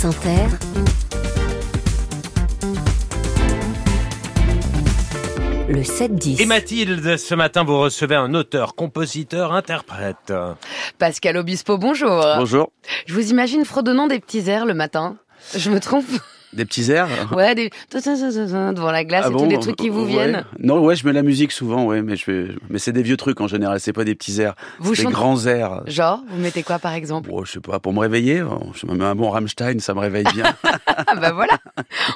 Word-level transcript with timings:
France 0.00 0.16
Inter, 0.16 0.46
le 5.68 5.82
7-10. 5.82 6.40
Et 6.40 6.46
Mathilde, 6.46 7.18
ce 7.18 7.34
matin, 7.34 7.64
vous 7.64 7.78
recevez 7.78 8.14
un 8.14 8.32
auteur, 8.32 8.76
compositeur, 8.76 9.52
interprète. 9.52 10.32
Pascal 10.98 11.36
Obispo, 11.36 11.76
bonjour. 11.76 12.24
Bonjour. 12.38 12.72
Je 13.04 13.12
vous 13.12 13.30
imagine 13.30 13.66
fredonnant 13.66 14.06
des 14.06 14.20
petits 14.20 14.48
airs 14.48 14.64
le 14.64 14.72
matin. 14.72 15.18
Je 15.54 15.68
me 15.68 15.80
trompe 15.80 16.06
Des 16.52 16.64
petits 16.64 16.90
airs 16.90 17.08
Ouais, 17.34 17.54
des 17.54 17.70
devant 17.92 18.90
la 18.90 19.04
glace 19.04 19.24
Ah 19.26 19.28
et 19.28 19.32
bon 19.32 19.44
tous 19.44 19.50
les 19.50 19.58
trucs 19.60 19.76
qui 19.76 19.88
vous 19.88 20.00
Ouais. 20.04 20.10
viennent. 20.10 20.44
Non, 20.58 20.80
ouais, 20.80 20.96
je 20.96 21.06
mets 21.06 21.12
la 21.12 21.22
musique 21.22 21.52
souvent, 21.52 21.84
ouais, 21.86 22.02
mais 22.02 22.16
je 22.16 22.24
fais... 22.24 22.46
mais 22.68 22.78
c'est 22.78 22.92
des 22.92 23.02
vieux 23.02 23.16
trucs 23.16 23.40
en 23.40 23.46
général, 23.46 23.78
c'est 23.80 23.92
pas 23.92 24.04
des 24.04 24.14
petits 24.14 24.40
airs, 24.40 24.54
Vous 24.80 24.94
c'est 24.94 25.02
des 25.02 25.04
chantez- 25.04 25.14
grands 25.14 25.46
airs. 25.46 25.82
Genre, 25.86 26.22
vous 26.28 26.40
mettez 26.40 26.62
quoi 26.62 26.78
par 26.78 26.94
exemple 26.94 27.28
Bon, 27.30 27.44
je 27.44 27.52
sais 27.52 27.60
pas, 27.60 27.78
pour 27.78 27.92
me 27.92 28.00
réveiller, 28.00 28.42
je 28.74 28.86
me 28.86 28.94
mets 28.94 29.04
un 29.04 29.14
bon 29.14 29.30
Rammstein, 29.30 29.78
ça 29.80 29.94
me 29.94 30.00
réveille 30.00 30.26
bien. 30.34 30.44
Ah 31.06 31.14
bah 31.16 31.32
voilà, 31.32 31.56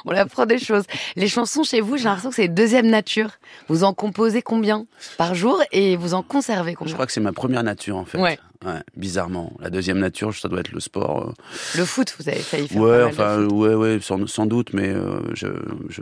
on 0.05 0.11
apprend 0.11 0.45
des 0.45 0.59
choses. 0.59 0.83
Les 1.15 1.27
chansons 1.27 1.63
chez 1.63 1.81
vous, 1.81 1.97
j'ai 1.97 2.03
l'impression 2.03 2.29
que 2.29 2.35
c'est 2.35 2.47
deuxième 2.47 2.87
nature. 2.87 3.29
Vous 3.67 3.83
en 3.83 3.93
composez 3.93 4.41
combien 4.43 4.85
par 5.17 5.33
jour 5.33 5.61
et 5.71 5.95
vous 5.97 6.13
en 6.13 6.21
conservez 6.21 6.71
je 6.73 6.77
combien 6.77 6.93
crois 6.93 7.05
que 7.07 7.11
c'est 7.11 7.19
ma 7.21 7.31
première 7.33 7.63
nature 7.63 7.97
en 7.97 8.05
fait. 8.05 8.19
Ouais. 8.19 8.37
Ouais, 8.65 8.79
bizarrement. 8.97 9.53
La 9.61 9.69
deuxième 9.69 9.99
nature, 9.99 10.33
ça 10.33 10.47
doit 10.47 10.59
être 10.61 10.71
le 10.71 10.79
sport. 10.79 11.27
euh. 11.29 11.33
Le 11.77 11.85
foot, 11.85 12.15
vous 12.19 12.27
avez 12.27 12.39
failli 12.39 12.67
faire 12.67 12.81
Ouais, 12.81 12.99
de 12.99 13.03
enfin, 13.05 13.37
foot. 13.43 13.51
ouais, 13.51 13.75
ouais, 13.75 13.99
sans, 14.01 14.25
sans 14.27 14.45
doute, 14.47 14.73
mais 14.73 14.89
euh, 14.89 15.19
je, 15.33 15.47
je... 15.89 16.01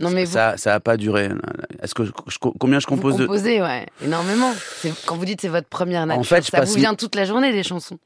Non 0.00 0.10
mais 0.10 0.24
vous, 0.24 0.32
ça, 0.32 0.56
ça 0.56 0.74
a 0.74 0.80
pas 0.80 0.96
duré. 0.96 1.28
Est-ce 1.82 1.92
que 1.92 2.04
je- 2.04 2.12
je- 2.28 2.38
combien 2.38 2.78
je 2.78 2.86
vous 2.86 2.94
compose 2.94 3.16
de 3.16 3.26
composez, 3.26 3.60
ouais, 3.60 3.84
énormément. 4.04 4.54
Quand 5.06 5.16
vous 5.16 5.24
dites 5.24 5.40
c'est 5.40 5.48
votre 5.48 5.66
première 5.66 6.06
nature, 6.06 6.24
fait, 6.24 6.46
je 6.46 6.50
ça 6.52 6.58
passe- 6.58 6.70
vous 6.70 6.76
vient 6.76 6.94
toute 6.94 7.16
la 7.16 7.24
journée 7.24 7.50
des 7.52 7.64
chansons. 7.64 7.98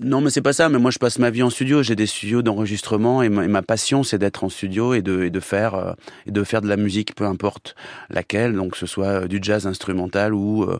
Non, 0.00 0.20
mais 0.20 0.30
c'est 0.30 0.42
pas 0.42 0.52
ça. 0.52 0.68
Mais 0.68 0.78
moi, 0.78 0.90
je 0.90 0.98
passe 0.98 1.18
ma 1.18 1.30
vie 1.30 1.42
en 1.42 1.50
studio. 1.50 1.82
J'ai 1.82 1.96
des 1.96 2.06
studios 2.06 2.42
d'enregistrement 2.42 3.22
et, 3.22 3.28
ma- 3.28 3.44
et 3.44 3.48
ma 3.48 3.62
passion, 3.62 4.02
c'est 4.02 4.18
d'être 4.18 4.44
en 4.44 4.48
studio 4.48 4.92
et 4.94 5.02
de, 5.02 5.22
et 5.24 5.30
de 5.30 5.40
faire 5.40 5.74
euh, 5.74 5.92
et 6.26 6.30
de 6.32 6.44
faire 6.44 6.62
de 6.62 6.68
la 6.68 6.76
musique, 6.76 7.14
peu 7.14 7.24
importe 7.24 7.74
laquelle. 8.10 8.54
Donc, 8.54 8.72
que 8.72 8.78
ce 8.78 8.86
soit 8.86 9.26
du 9.26 9.38
jazz 9.40 9.66
instrumental 9.68 10.34
ou 10.34 10.64
euh, 10.64 10.78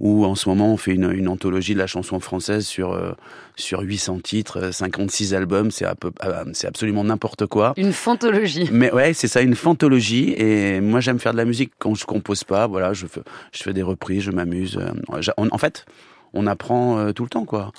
ou 0.00 0.24
en 0.24 0.34
ce 0.34 0.48
moment, 0.48 0.72
on 0.72 0.76
fait 0.76 0.92
une, 0.92 1.10
une 1.12 1.28
anthologie 1.28 1.74
de 1.74 1.78
la 1.78 1.86
chanson 1.86 2.20
française 2.20 2.66
sur 2.66 2.92
euh, 2.92 3.12
sur 3.56 3.80
800 3.80 4.20
titres, 4.20 4.58
euh, 4.60 4.72
56 4.72 5.34
albums. 5.34 5.70
C'est 5.70 5.86
euh, 5.86 6.44
c'est 6.52 6.66
absolument 6.66 7.04
n'importe 7.04 7.46
quoi. 7.46 7.72
Une 7.76 7.92
fantologie. 7.92 8.68
Mais 8.72 8.92
ouais, 8.92 9.14
c'est 9.14 9.28
ça, 9.28 9.40
une 9.42 9.54
fantologie. 9.54 10.34
Et 10.36 10.80
moi, 10.80 11.00
j'aime 11.00 11.18
faire 11.18 11.32
de 11.32 11.38
la 11.38 11.44
musique 11.44 11.72
quand 11.78 11.94
je 11.94 12.04
compose 12.04 12.44
pas. 12.44 12.66
Voilà, 12.66 12.92
je 12.92 13.06
fais, 13.06 13.20
je 13.52 13.62
fais 13.62 13.72
des 13.72 13.82
reprises, 13.82 14.22
je 14.22 14.30
m'amuse. 14.30 14.78
Euh, 14.78 15.20
En 15.50 15.58
fait, 15.58 15.86
on 16.32 16.46
apprend 16.46 16.98
euh, 16.98 17.12
tout 17.12 17.22
le 17.22 17.28
temps, 17.30 17.44
quoi. 17.44 17.72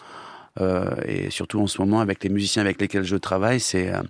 Euh, 0.62 0.96
et 1.06 1.30
surtout 1.30 1.60
en 1.60 1.68
ce 1.68 1.82
moment, 1.82 2.00
avec 2.00 2.24
les 2.24 2.30
musiciens 2.30 2.62
avec 2.62 2.80
lesquels 2.80 3.04
je 3.04 3.16
travaille, 3.18 3.60
c'est, 3.60 3.94
euh, 3.94 4.02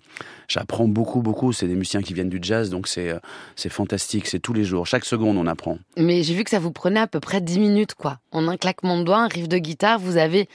j'apprends 0.47 0.87
beaucoup, 0.87 1.21
beaucoup. 1.21 1.53
C'est 1.53 1.67
des 1.67 1.75
musiciens 1.75 2.01
qui 2.01 2.13
viennent 2.13 2.29
du 2.29 2.39
jazz, 2.41 2.69
donc 2.69 2.87
c'est, 2.87 3.09
euh, 3.09 3.19
c'est 3.55 3.69
fantastique. 3.69 4.27
C'est 4.27 4.39
tous 4.39 4.53
les 4.53 4.63
jours, 4.63 4.85
chaque 4.85 5.05
seconde, 5.05 5.37
on 5.37 5.47
apprend. 5.47 5.79
Mais 5.97 6.23
j'ai 6.23 6.35
vu 6.35 6.43
que 6.43 6.51
ça 6.51 6.59
vous 6.59 6.71
prenait 6.71 6.99
à 6.99 7.07
peu 7.07 7.19
près 7.19 7.41
10 7.41 7.59
minutes, 7.59 7.95
quoi. 7.95 8.19
En 8.31 8.47
un 8.47 8.57
claquement 8.57 8.97
de 8.97 9.03
doigts, 9.03 9.19
un 9.19 9.27
riff 9.27 9.49
de 9.49 9.57
guitare, 9.57 9.99
vous 9.99 10.17
avez 10.17 10.47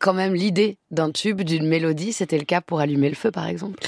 quand 0.00 0.12
même 0.12 0.34
l'idée 0.34 0.78
d'un 0.90 1.10
tube, 1.10 1.42
d'une 1.42 1.66
mélodie. 1.66 2.12
C'était 2.12 2.38
le 2.38 2.44
cas 2.44 2.60
pour 2.60 2.80
Allumer 2.80 3.08
le 3.08 3.14
feu, 3.14 3.30
par 3.30 3.46
exemple. 3.46 3.78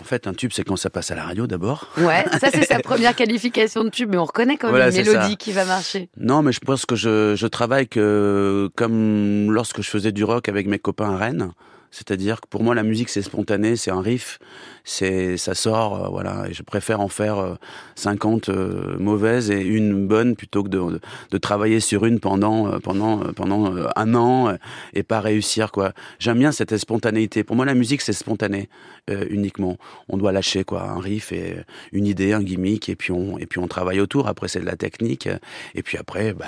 En 0.00 0.04
fait, 0.04 0.26
un 0.26 0.34
tube, 0.34 0.50
c'est 0.52 0.64
quand 0.64 0.76
ça 0.76 0.90
passe 0.90 1.10
à 1.10 1.14
la 1.14 1.24
radio 1.24 1.46
d'abord. 1.46 1.88
Ouais, 1.98 2.24
ça 2.40 2.50
c'est 2.52 2.64
sa 2.64 2.78
première 2.82 3.14
qualification 3.14 3.84
de 3.84 3.90
tube, 3.90 4.08
mais 4.10 4.16
on 4.16 4.24
reconnaît 4.24 4.56
quand 4.56 4.68
même 4.68 4.76
Voilà, 4.76 4.90
une 4.90 4.96
mélodie 4.96 5.30
ça. 5.30 5.36
qui 5.36 5.52
va 5.52 5.64
marcher. 5.64 6.08
Non, 6.16 6.42
mais 6.42 6.52
je 6.52 6.60
pense 6.60 6.84
que 6.86 6.96
je, 6.96 7.34
je 7.36 7.46
travaille 7.46 7.86
que 7.86 8.68
comme 8.76 9.50
lorsque 9.52 9.82
je 9.82 9.88
faisais 9.90 10.12
du 10.12 10.24
rock 10.24 10.48
avec 10.48 10.66
mes 10.66 10.78
copains 10.78 11.14
à 11.14 11.16
Rennes. 11.16 11.52
C'est-à-dire 11.90 12.40
que 12.40 12.48
pour 12.48 12.64
moi, 12.64 12.74
la 12.74 12.82
musique, 12.82 13.08
c'est 13.08 13.22
spontané, 13.22 13.76
c'est 13.76 13.92
un 13.92 14.00
riff, 14.02 14.40
c'est 14.84 15.36
ça 15.38 15.54
sort, 15.54 16.04
euh, 16.04 16.08
voilà. 16.08 16.44
Et 16.48 16.52
je 16.54 16.62
préfère 16.62 17.00
en 17.00 17.08
faire 17.08 17.38
euh, 17.38 17.54
50 17.94 18.48
euh, 18.50 18.96
mauvaises 18.98 19.50
et 19.50 19.60
une 19.62 20.06
bonne 20.06 20.36
plutôt 20.36 20.62
que 20.62 20.68
de, 20.68 20.78
de, 20.78 21.00
de 21.30 21.38
travailler 21.38 21.80
sur 21.80 22.04
une 22.04 22.20
pendant 22.20 22.68
euh, 22.68 22.78
pendant 22.78 23.22
euh, 23.24 23.32
pendant 23.32 23.74
euh, 23.74 23.86
un 23.96 24.14
an 24.14 24.48
euh, 24.48 24.56
et 24.92 25.02
pas 25.02 25.20
réussir 25.20 25.72
quoi. 25.72 25.92
J'aime 26.18 26.38
bien 26.38 26.52
cette 26.52 26.76
spontanéité. 26.76 27.44
Pour 27.44 27.56
moi, 27.56 27.64
la 27.64 27.74
musique, 27.74 28.02
c'est 28.02 28.12
spontané 28.12 28.68
euh, 29.10 29.24
uniquement. 29.30 29.76
On 30.08 30.16
doit 30.18 30.32
lâcher 30.32 30.64
quoi, 30.64 30.82
un 30.82 31.00
riff 31.00 31.32
et 31.32 31.56
une 31.92 32.06
idée, 32.06 32.32
un 32.34 32.42
gimmick, 32.42 32.88
et 32.88 32.96
puis 32.96 33.12
on 33.12 33.38
et 33.38 33.46
puis 33.46 33.58
on 33.60 33.66
travaille 33.68 34.00
autour. 34.00 34.28
Après, 34.28 34.48
c'est 34.48 34.60
de 34.60 34.66
la 34.66 34.76
technique. 34.76 35.26
euh, 35.26 35.38
Et 35.74 35.82
puis 35.82 35.96
après, 35.98 36.34
bah, 36.34 36.44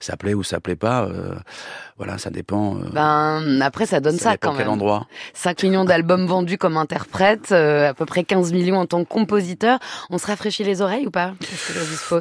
ça 0.00 0.16
plaît 0.16 0.34
ou 0.34 0.42
ça 0.42 0.58
plaît 0.60 0.76
pas. 0.76 1.04
euh, 1.04 1.34
voilà, 1.96 2.18
ça 2.18 2.30
dépend. 2.30 2.76
euh, 2.76 2.88
Ben, 2.92 3.60
après, 3.62 3.86
ça 3.86 4.00
donne 4.00 4.18
ça, 4.18 4.36
quand 4.36 4.50
quel 4.56 4.64
même. 4.64 4.70
endroit. 4.70 5.06
5 5.34 5.62
millions 5.62 5.84
d'albums 5.84 6.26
vendus 6.26 6.58
comme 6.58 6.76
interprète, 6.76 7.43
euh, 7.52 7.90
à 7.90 7.94
peu 7.94 8.06
près 8.06 8.24
15 8.24 8.52
millions 8.52 8.76
en 8.76 8.86
tant 8.86 9.04
que 9.04 9.08
compositeur. 9.08 9.78
On 10.10 10.18
se 10.18 10.26
rafraîchit 10.26 10.64
les 10.64 10.82
oreilles 10.82 11.06
ou 11.06 11.10
pas? 11.10 11.32
Si 11.40 11.56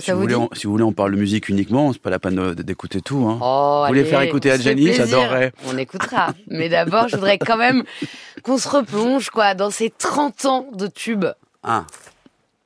Ça 0.06 0.16
vous, 0.16 0.22
voulez, 0.22 0.36
on, 0.36 0.50
si 0.54 0.66
vous 0.66 0.74
voulez, 0.74 0.84
on 0.84 0.92
parle 0.94 1.12
de 1.14 1.18
musique 1.18 1.50
uniquement. 1.50 1.92
C'est 1.94 2.02
pas 2.02 2.10
la 2.10 2.20
peine 2.20 2.54
d'écouter 2.56 3.02
tout. 3.02 3.26
Hein. 3.30 3.40
Oh, 3.42 3.82
Vous 3.84 3.88
voulez 3.90 4.06
faire 4.06 4.22
écouter 4.22 4.52
Adjani, 4.52 4.94
j'adorerais. 4.94 5.54
On 5.68 5.78
écoutera. 5.78 6.34
Mais 6.48 6.70
d'abord, 6.70 7.08
je 7.08 7.16
voudrais 7.16 7.38
quand 7.38 7.58
même 7.58 7.84
qu'on 8.44 8.58
se 8.58 8.68
replonge 8.68 9.30
quoi 9.30 9.54
dans 9.54 9.70
ces 9.70 9.90
30 9.90 10.46
ans 10.46 10.68
de 10.74 10.88
tubes. 10.88 11.26
Ah, 11.64 11.86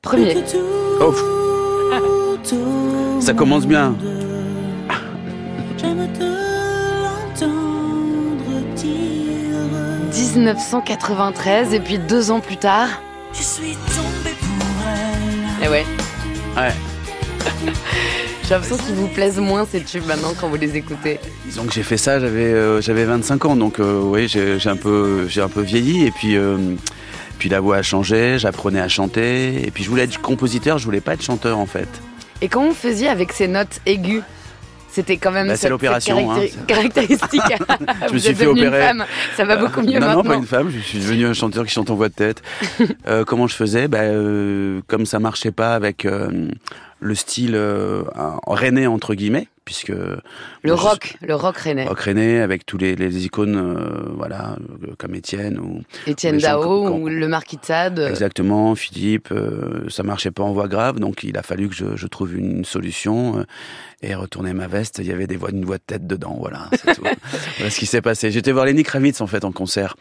Premier. 0.02 0.36
oh, 1.00 1.14
ça 3.20 3.34
commence 3.34 3.66
bien. 3.66 3.96
J'aime 5.78 6.08
1993 10.38 11.74
et 11.74 11.80
puis 11.80 11.98
deux 11.98 12.30
ans 12.30 12.40
plus 12.40 12.56
tard. 12.56 12.88
Je 13.32 13.42
suis 13.42 13.76
tombée 13.94 14.36
pour 14.40 14.66
elle 14.86 15.64
Eh 15.64 15.68
ouais. 15.68 15.84
Ouais. 16.56 16.72
J'ai 18.44 18.54
l'impression 18.54 18.76
qu'ils 18.78 18.94
vous 18.94 19.08
plaisent 19.08 19.38
moins 19.38 19.66
ces 19.70 19.82
tubes 19.82 20.06
maintenant 20.06 20.32
quand 20.40 20.48
vous 20.48 20.56
les 20.56 20.76
écoutez. 20.76 21.18
Disons 21.44 21.66
que 21.66 21.72
j'ai 21.72 21.82
fait 21.82 21.98
ça, 21.98 22.18
j'avais 22.18 22.44
euh, 22.44 22.80
j'avais 22.80 23.04
25 23.04 23.44
ans, 23.44 23.56
donc 23.56 23.78
euh, 23.78 24.00
oui, 24.02 24.26
j'ai 24.26 24.58
j'ai 24.58 24.70
un 24.70 24.76
peu 24.76 25.26
j'ai 25.28 25.42
un 25.42 25.48
peu 25.48 25.60
vieilli 25.60 26.06
et 26.06 26.10
puis 26.10 26.36
euh, 26.36 26.56
puis 27.38 27.50
la 27.50 27.60
voix 27.60 27.76
a 27.76 27.82
changé, 27.82 28.38
j'apprenais 28.38 28.80
à 28.80 28.88
chanter 28.88 29.66
et 29.66 29.70
puis 29.70 29.84
je 29.84 29.90
voulais 29.90 30.04
être 30.04 30.20
compositeur, 30.22 30.78
je 30.78 30.84
voulais 30.86 31.02
pas 31.02 31.12
être 31.14 31.22
chanteur 31.22 31.58
en 31.58 31.66
fait. 31.66 31.88
Et 32.40 32.48
comment 32.48 32.68
vous 32.68 32.74
faisiez 32.74 33.08
avec 33.08 33.32
ces 33.32 33.48
notes 33.48 33.80
aiguës? 33.84 34.22
C'était 34.98 35.16
quand 35.16 35.30
même 35.30 35.46
Bah, 35.46 35.54
cette- 35.56 35.70
l'opération, 35.70 36.34
cette 36.34 36.54
hein. 36.54 36.64
caractéri- 36.66 36.66
caractéristique. 36.66 37.40
Je 38.08 38.12
me 38.14 38.18
suis 38.18 38.34
fait 38.34 38.46
opérer. 38.46 38.80
Femme. 38.80 39.04
Ça 39.36 39.44
va 39.44 39.54
beaucoup 39.56 39.80
mieux 39.80 39.92
non, 40.00 40.06
maintenant. 40.06 40.22
non, 40.24 40.28
pas 40.28 40.34
une 40.34 40.44
femme. 40.46 40.70
Je 40.70 40.80
suis 40.80 40.98
devenu 40.98 41.24
un 41.26 41.34
chanteur 41.34 41.64
qui 41.64 41.70
chante 41.72 41.88
en 41.90 41.94
voix 41.94 42.08
de 42.08 42.14
tête. 42.14 42.42
Euh, 43.06 43.24
comment 43.24 43.46
je 43.46 43.54
faisais? 43.54 43.86
Bah, 43.86 43.98
euh, 44.00 44.80
Comme 44.88 45.06
ça 45.06 45.18
marchait 45.20 45.52
pas 45.52 45.74
avec 45.74 46.04
euh, 46.04 46.48
le 47.00 47.14
style 47.14 47.52
euh, 47.54 48.02
en 48.16 48.52
rennais 48.52 48.86
entre 48.86 49.14
guillemets, 49.14 49.46
puisque 49.64 49.88
Le 49.90 50.20
moi, 50.64 50.76
je 50.76 50.82
rock, 50.82 51.16
le 51.20 51.34
rock 51.34 51.56
rennais. 51.58 51.86
rock 51.86 52.00
rennais 52.00 52.40
avec 52.40 52.64
tous 52.66 52.78
les, 52.78 52.96
les 52.96 53.24
icônes, 53.26 53.56
euh, 53.56 54.08
voilà, 54.16 54.56
euh, 54.82 54.94
comme 54.98 55.14
Étienne 55.14 55.58
ou 55.58 55.82
Étienne 56.06 56.38
Dao 56.38 56.62
comme- 56.84 57.02
ou 57.02 57.08
le 57.08 57.28
Marquis 57.28 57.56
de 57.58 57.64
Sade. 57.64 57.98
exactement 58.08 58.74
Philippe. 58.74 59.28
euh, 59.30 59.88
ça 59.88 60.02
marchait 60.02 60.30
pas 60.32 60.42
en 60.42 60.52
voix 60.52 60.68
grave, 60.68 60.98
donc 60.98 61.22
il 61.22 61.36
a 61.38 61.42
fallu 61.42 61.68
que 61.68 61.74
je, 61.74 61.96
je 61.96 62.06
trouve 62.06 62.34
une 62.36 62.64
solution. 62.64 63.38
euh, 63.40 63.44
et 64.00 64.14
retourner 64.14 64.52
ma 64.52 64.68
veste, 64.68 64.98
il 65.00 65.06
y 65.06 65.10
avait 65.12 65.26
des 65.26 65.34
voix, 65.36 65.50
une 65.50 65.64
voix 65.64 65.78
de 65.78 65.82
tête 65.84 66.06
dedans, 66.06 66.36
voilà, 66.38 66.68
c'est 66.72 66.94
tout. 66.94 67.02
voilà 67.58 67.68
ce 67.68 67.76
qui 67.80 67.86
s'est 67.86 68.00
passé. 68.00 68.30
J'étais 68.30 68.52
voir 68.52 68.64
Lenny 68.64 68.84
Kravitz 68.84 69.20
en 69.20 69.26
fait 69.26 69.44
en 69.44 69.50
concert, 69.50 69.96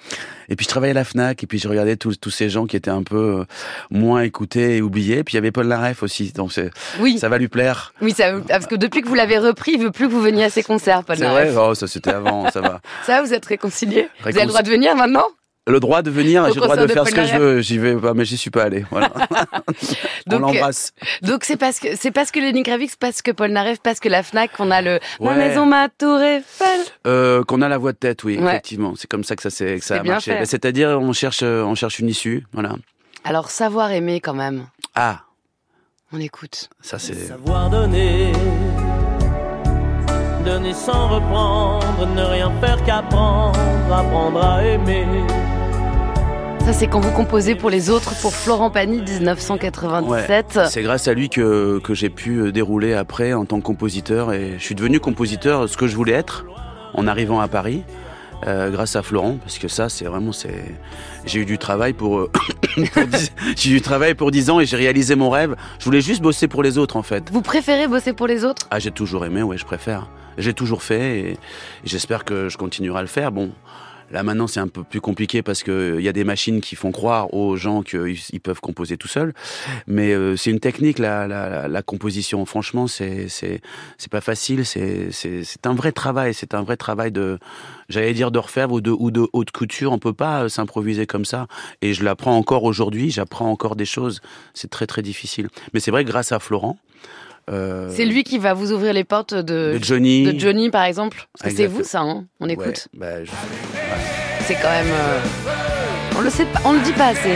et 0.49 0.55
puis 0.55 0.65
je 0.65 0.69
travaillais 0.69 0.91
à 0.91 0.93
la 0.93 1.03
Fnac, 1.03 1.43
et 1.43 1.47
puis 1.47 1.57
je 1.57 1.67
regardais 1.67 1.95
tous, 1.97 2.19
tous 2.19 2.29
ces 2.29 2.47
gens 2.47 2.67
qui 2.67 2.75
étaient 2.75 2.91
un 2.91 3.01
peu 3.01 3.39
euh, 3.39 3.45
moins 3.89 4.21
écoutés 4.21 4.77
et 4.77 4.81
oubliés. 4.83 5.23
Puis 5.23 5.33
il 5.33 5.37
y 5.37 5.39
avait 5.39 5.51
Paul 5.51 5.65
Naref 5.65 6.03
aussi, 6.03 6.31
donc 6.31 6.53
c'est- 6.53 6.69
Oui, 6.99 7.19
ça 7.19 7.29
va 7.29 7.37
lui 7.37 7.47
plaire. 7.47 7.93
oui, 8.01 8.13
ça, 8.13 8.33
parce 8.47 8.65
que 8.67 8.75
depuis 8.75 9.01
que 9.01 9.07
vous 9.07 9.15
l'avez 9.15 9.37
repris, 9.37 9.73
il 9.73 9.79
veut 9.81 9.91
plus 9.91 10.07
que 10.07 10.11
vous 10.13 10.21
veniez 10.21 10.43
à 10.45 10.49
ses 10.49 10.63
concerts, 10.63 11.03
Paul 11.03 11.17
C'est 11.17 11.27
vrai, 11.27 11.51
oh, 11.57 11.73
ça 11.75 11.87
c'était 11.87 12.11
avant, 12.11 12.49
ça 12.51 12.61
va. 12.61 12.81
Ça, 13.05 13.21
vous 13.21 13.33
êtes 13.33 13.45
réconciliés 13.45 14.09
Vous 14.21 14.27
avez 14.29 14.41
le 14.41 14.47
droit 14.47 14.61
de 14.61 14.69
venir 14.69 14.95
maintenant 14.95 15.25
Le 15.67 15.79
droit 15.79 16.01
de 16.01 16.09
venir, 16.11 16.45
j'ai 16.47 16.55
le 16.55 16.61
droit 16.61 16.75
de 16.75 16.85
de 16.85 16.87
faire 16.91 17.03
Paul 17.03 17.11
ce 17.11 17.15
que 17.15 17.25
je 17.25 17.35
veux. 17.37 17.61
J'y 17.61 17.77
vais 17.77 17.95
pas, 17.95 18.13
mais 18.13 18.25
j'y 18.25 18.37
suis 18.37 18.49
pas 18.49 18.63
allé. 18.63 18.85
Voilà. 18.91 19.11
On 20.27 20.29
Donc, 20.31 20.41
l'embrasse. 20.41 20.91
Donc 21.21 21.43
c'est 21.45 21.55
parce 21.57 21.79
que 21.79 21.95
c'est 21.95 22.11
parce 22.11 22.31
que 22.31 22.39
Lenny 22.39 22.63
Kravitz, 22.63 22.95
parce 22.97 23.21
que 23.21 23.31
Paul 23.31 23.51
Naref, 23.51 23.79
parce 23.81 23.99
que 23.99 24.09
la 24.09 24.23
Fnac, 24.23 24.51
qu'on 24.57 24.71
a 24.71 24.81
le 24.81 24.99
ma 25.21 25.31
Ouais. 25.31 25.37
maison, 25.37 25.65
ma 25.65 25.87
tour 25.89 26.19
Eiffel. 26.21 26.79
Euh, 27.05 27.43
qu'on 27.43 27.61
a 27.61 27.69
la 27.69 27.77
voix 27.77 27.93
de 27.93 27.97
tête, 27.97 28.23
oui, 28.25 28.37
Ouais. 28.37 28.49
effectivement. 28.51 28.93
C'est 28.97 29.07
comme 29.09 29.23
ça 29.23 29.35
que 29.35 29.41
ça, 29.43 29.49
s'est- 29.49 29.79
que 29.79 29.85
ça 29.85 29.99
a 29.99 30.03
marché. 30.03 30.37
C'est-à-dire, 30.45 30.89
on 31.01 31.13
cherche, 31.13 31.39
euh, 31.43 31.63
on 31.63 31.75
cherche 31.75 31.99
une 31.99 32.09
issue. 32.09 32.45
Voilà. 32.53 32.75
Alors 33.23 33.49
savoir 33.51 33.91
aimer 33.91 34.19
quand 34.21 34.33
même. 34.33 34.65
Ah, 34.95 35.21
On 36.13 36.21
écoute. 36.21 36.69
ça 36.81 36.99
c'est. 36.99 37.15
Savoir 37.15 37.69
donner, 37.69 38.31
donner 40.45 40.73
sans 40.73 41.09
reprendre, 41.09 42.07
ne 42.15 42.21
rien 42.21 42.49
faire 42.61 42.81
qu'apprendre, 42.85 43.59
apprendre 43.91 44.41
à 44.41 44.63
aimer. 44.63 45.05
Ça 46.61 46.71
c'est 46.71 46.87
quand 46.87 47.01
vous 47.01 47.11
composez 47.11 47.55
pour 47.55 47.69
les 47.69 47.89
autres, 47.89 48.13
pour 48.21 48.33
Florent 48.33 48.71
Pagny 48.71 49.01
1997. 49.01 50.59
C'est 50.69 50.81
grâce 50.81 51.09
à 51.09 51.13
lui 51.13 51.27
que, 51.27 51.79
que 51.83 51.93
j'ai 51.93 52.09
pu 52.09 52.37
euh, 52.37 52.51
dérouler 52.53 52.93
après 52.93 53.33
en 53.33 53.43
tant 53.43 53.59
que 53.59 53.65
compositeur 53.65 54.31
et 54.31 54.53
je 54.57 54.63
suis 54.63 54.75
devenu 54.75 55.01
compositeur 55.01 55.67
ce 55.67 55.75
que 55.75 55.87
je 55.87 55.95
voulais 55.97 56.13
être 56.13 56.45
en 56.93 57.05
arrivant 57.05 57.41
à 57.41 57.49
Paris. 57.49 57.83
Euh, 58.45 58.69
grâce 58.69 58.95
à 58.95 59.01
Florent, 59.01 59.37
parce 59.37 59.57
que 59.57 59.67
ça, 59.67 59.89
c'est 59.89 60.05
vraiment, 60.05 60.31
c'est, 60.31 60.75
j'ai 61.25 61.39
eu 61.39 61.45
du 61.45 61.57
travail 61.57 61.93
pour, 61.93 62.19
euh, 62.19 62.31
pour 62.75 63.03
j'ai 63.55 63.71
eu 63.71 63.73
du 63.75 63.81
travail 63.81 64.13
pour 64.13 64.31
10 64.31 64.49
ans 64.49 64.59
et 64.59 64.65
j'ai 64.65 64.77
réalisé 64.77 65.15
mon 65.15 65.29
rêve. 65.29 65.55
Je 65.79 65.85
voulais 65.85 66.01
juste 66.01 66.21
bosser 66.21 66.47
pour 66.47 66.63
les 66.63 66.77
autres, 66.77 66.97
en 66.97 67.03
fait. 67.03 67.29
Vous 67.31 67.41
préférez 67.41 67.87
bosser 67.87 68.13
pour 68.13 68.27
les 68.27 68.45
autres? 68.45 68.67
Ah, 68.69 68.79
j'ai 68.79 68.91
toujours 68.91 69.25
aimé, 69.25 69.41
ouais, 69.41 69.57
je 69.57 69.65
préfère. 69.65 70.07
J'ai 70.37 70.53
toujours 70.53 70.83
fait 70.83 71.19
et, 71.19 71.31
et 71.31 71.37
j'espère 71.83 72.23
que 72.23 72.47
je 72.47 72.57
continuerai 72.57 72.99
à 72.99 73.01
le 73.01 73.07
faire. 73.07 73.31
Bon, 73.31 73.51
là 74.11 74.23
maintenant 74.23 74.47
c'est 74.47 74.59
un 74.59 74.67
peu 74.67 74.83
plus 74.83 75.01
compliqué 75.01 75.41
parce 75.41 75.63
que 75.63 75.95
il 75.99 76.03
y 76.03 76.07
a 76.09 76.13
des 76.13 76.23
machines 76.23 76.61
qui 76.61 76.75
font 76.75 76.91
croire 76.91 77.33
aux 77.33 77.55
gens 77.57 77.81
qu'ils 77.81 78.17
ils 78.31 78.39
peuvent 78.39 78.61
composer 78.61 78.97
tout 78.97 79.07
seuls. 79.07 79.33
Mais 79.87 80.13
euh, 80.13 80.35
c'est 80.35 80.49
une 80.51 80.59
technique 80.59 80.99
la, 80.99 81.27
la, 81.27 81.49
la- 81.49 81.67
la 81.67 81.81
composition. 81.81 82.45
Franchement, 82.45 82.87
c'est 82.87 83.27
c'est 83.29 83.61
c'est 83.97 84.11
pas 84.11 84.21
facile. 84.21 84.65
C'est 84.65 85.11
c'est 85.11 85.43
c'est 85.43 85.65
un 85.67 85.73
vrai 85.73 85.91
travail. 85.91 86.33
C'est 86.33 86.53
un 86.53 86.63
vrai 86.63 86.77
travail 86.77 87.11
de 87.11 87.37
j'allais 87.89 88.13
dire 88.13 88.31
d'orfèvre 88.31 88.73
ou 88.73 88.81
de 88.81 88.91
ou 88.91 89.11
de 89.11 89.27
haute 89.33 89.51
couture. 89.51 89.91
On 89.91 89.99
peut 89.99 90.13
pas 90.13 90.43
euh, 90.43 90.49
s'improviser 90.49 91.05
comme 91.05 91.25
ça. 91.25 91.47
Et 91.81 91.93
je 91.93 92.03
l'apprends 92.03 92.37
encore 92.37 92.63
aujourd'hui. 92.63 93.11
J'apprends 93.11 93.49
encore 93.49 93.75
des 93.75 93.85
choses. 93.85 94.21
C'est 94.53 94.69
très 94.69 94.87
très 94.87 95.01
difficile. 95.01 95.49
Mais 95.73 95.79
c'est 95.79 95.91
vrai 95.91 96.03
que 96.03 96.09
grâce 96.09 96.31
à 96.31 96.39
Florent. 96.39 96.77
euh, 97.49 97.89
C'est 97.91 98.05
lui 98.05 98.23
qui 98.23 98.37
va 98.39 98.53
vous 98.53 98.71
ouvrir 98.73 98.93
les 98.93 99.03
portes 99.03 99.33
de, 99.33 99.77
de 99.77 99.83
Johnny. 99.83 100.23
de 100.31 100.39
Johnny, 100.39 100.69
par 100.69 100.83
exemple 100.83 101.27
c'est 101.43 101.65
vous, 101.67 101.83
ça, 101.83 102.01
hein 102.01 102.25
On 102.39 102.49
écoute. 102.49 102.87
Ouais, 102.93 102.99
bah, 102.99 103.23
je, 103.23 103.31
C'est 104.47 104.55
quand 104.55 104.69
même. 104.69 104.87
euh, 104.87 105.19
On 106.17 106.21
le 106.21 106.29
sait 106.29 106.45
pas, 106.45 106.61
on 106.63 106.71
le 106.71 106.79
dit 106.79 106.93
pas 106.93 107.07
assez. 107.07 107.35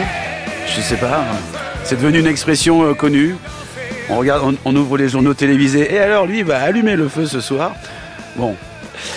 je 0.65 0.79
sais 0.79 0.95
pas. 0.95 1.25
C'est 1.83 1.97
devenu 1.97 2.19
une 2.19 2.27
expression 2.27 2.85
euh, 2.85 2.93
connue. 2.93 3.35
On 4.09 4.15
regarde, 4.17 4.55
on, 4.63 4.75
ouvre 4.77 4.97
les 4.97 5.09
journaux 5.09 5.33
télévisés. 5.33 5.93
Et 5.93 5.99
alors, 5.99 6.25
lui, 6.25 6.41
va 6.43 6.61
allumer 6.61 6.95
le 6.95 7.09
feu 7.09 7.25
ce 7.25 7.41
soir. 7.41 7.75
Bon. 8.37 8.55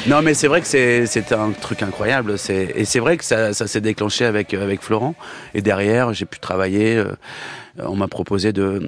Non, 0.09 0.23
mais 0.23 0.35
c'est 0.35 0.49
vrai 0.49 0.61
que 0.61 0.67
c'est 0.67 1.33
un 1.33 1.53
truc 1.53 1.83
incroyable. 1.83 2.35
Et 2.49 2.85
c'est 2.85 2.99
vrai 2.99 3.17
que 3.17 3.25
ça, 3.25 3.55
s'est 3.55 3.81
déclenché 3.81 4.25
avec, 4.25 4.55
avec 4.55 4.83
Florent. 4.83 5.15
Et 5.55 5.63
derrière, 5.63 6.13
j'ai 6.15 6.25
pu 6.25 6.41
travailler. 6.41 6.97
euh, 6.97 7.13
on 7.79 7.97
m'a 7.97 8.09
proposé 8.09 8.53
de, 8.53 8.81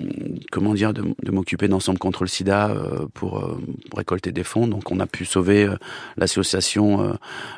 comment 0.53 0.75
dire, 0.75 0.93
de, 0.93 1.03
de 1.23 1.31
m'occuper 1.31 1.69
d'Ensemble 1.69 1.99
contre 1.99 2.23
le 2.23 2.29
sida 2.29 2.69
euh, 2.71 3.07
pour, 3.15 3.39
euh, 3.39 3.59
récolter 3.97 4.33
des 4.33 4.45
fonds. 4.45 4.67
Donc, 4.67 4.91
on 4.91 5.01
a 5.01 5.07
pu 5.07 5.25
sauver 5.25 5.65
euh, 5.65 5.77
l'association 6.17 7.03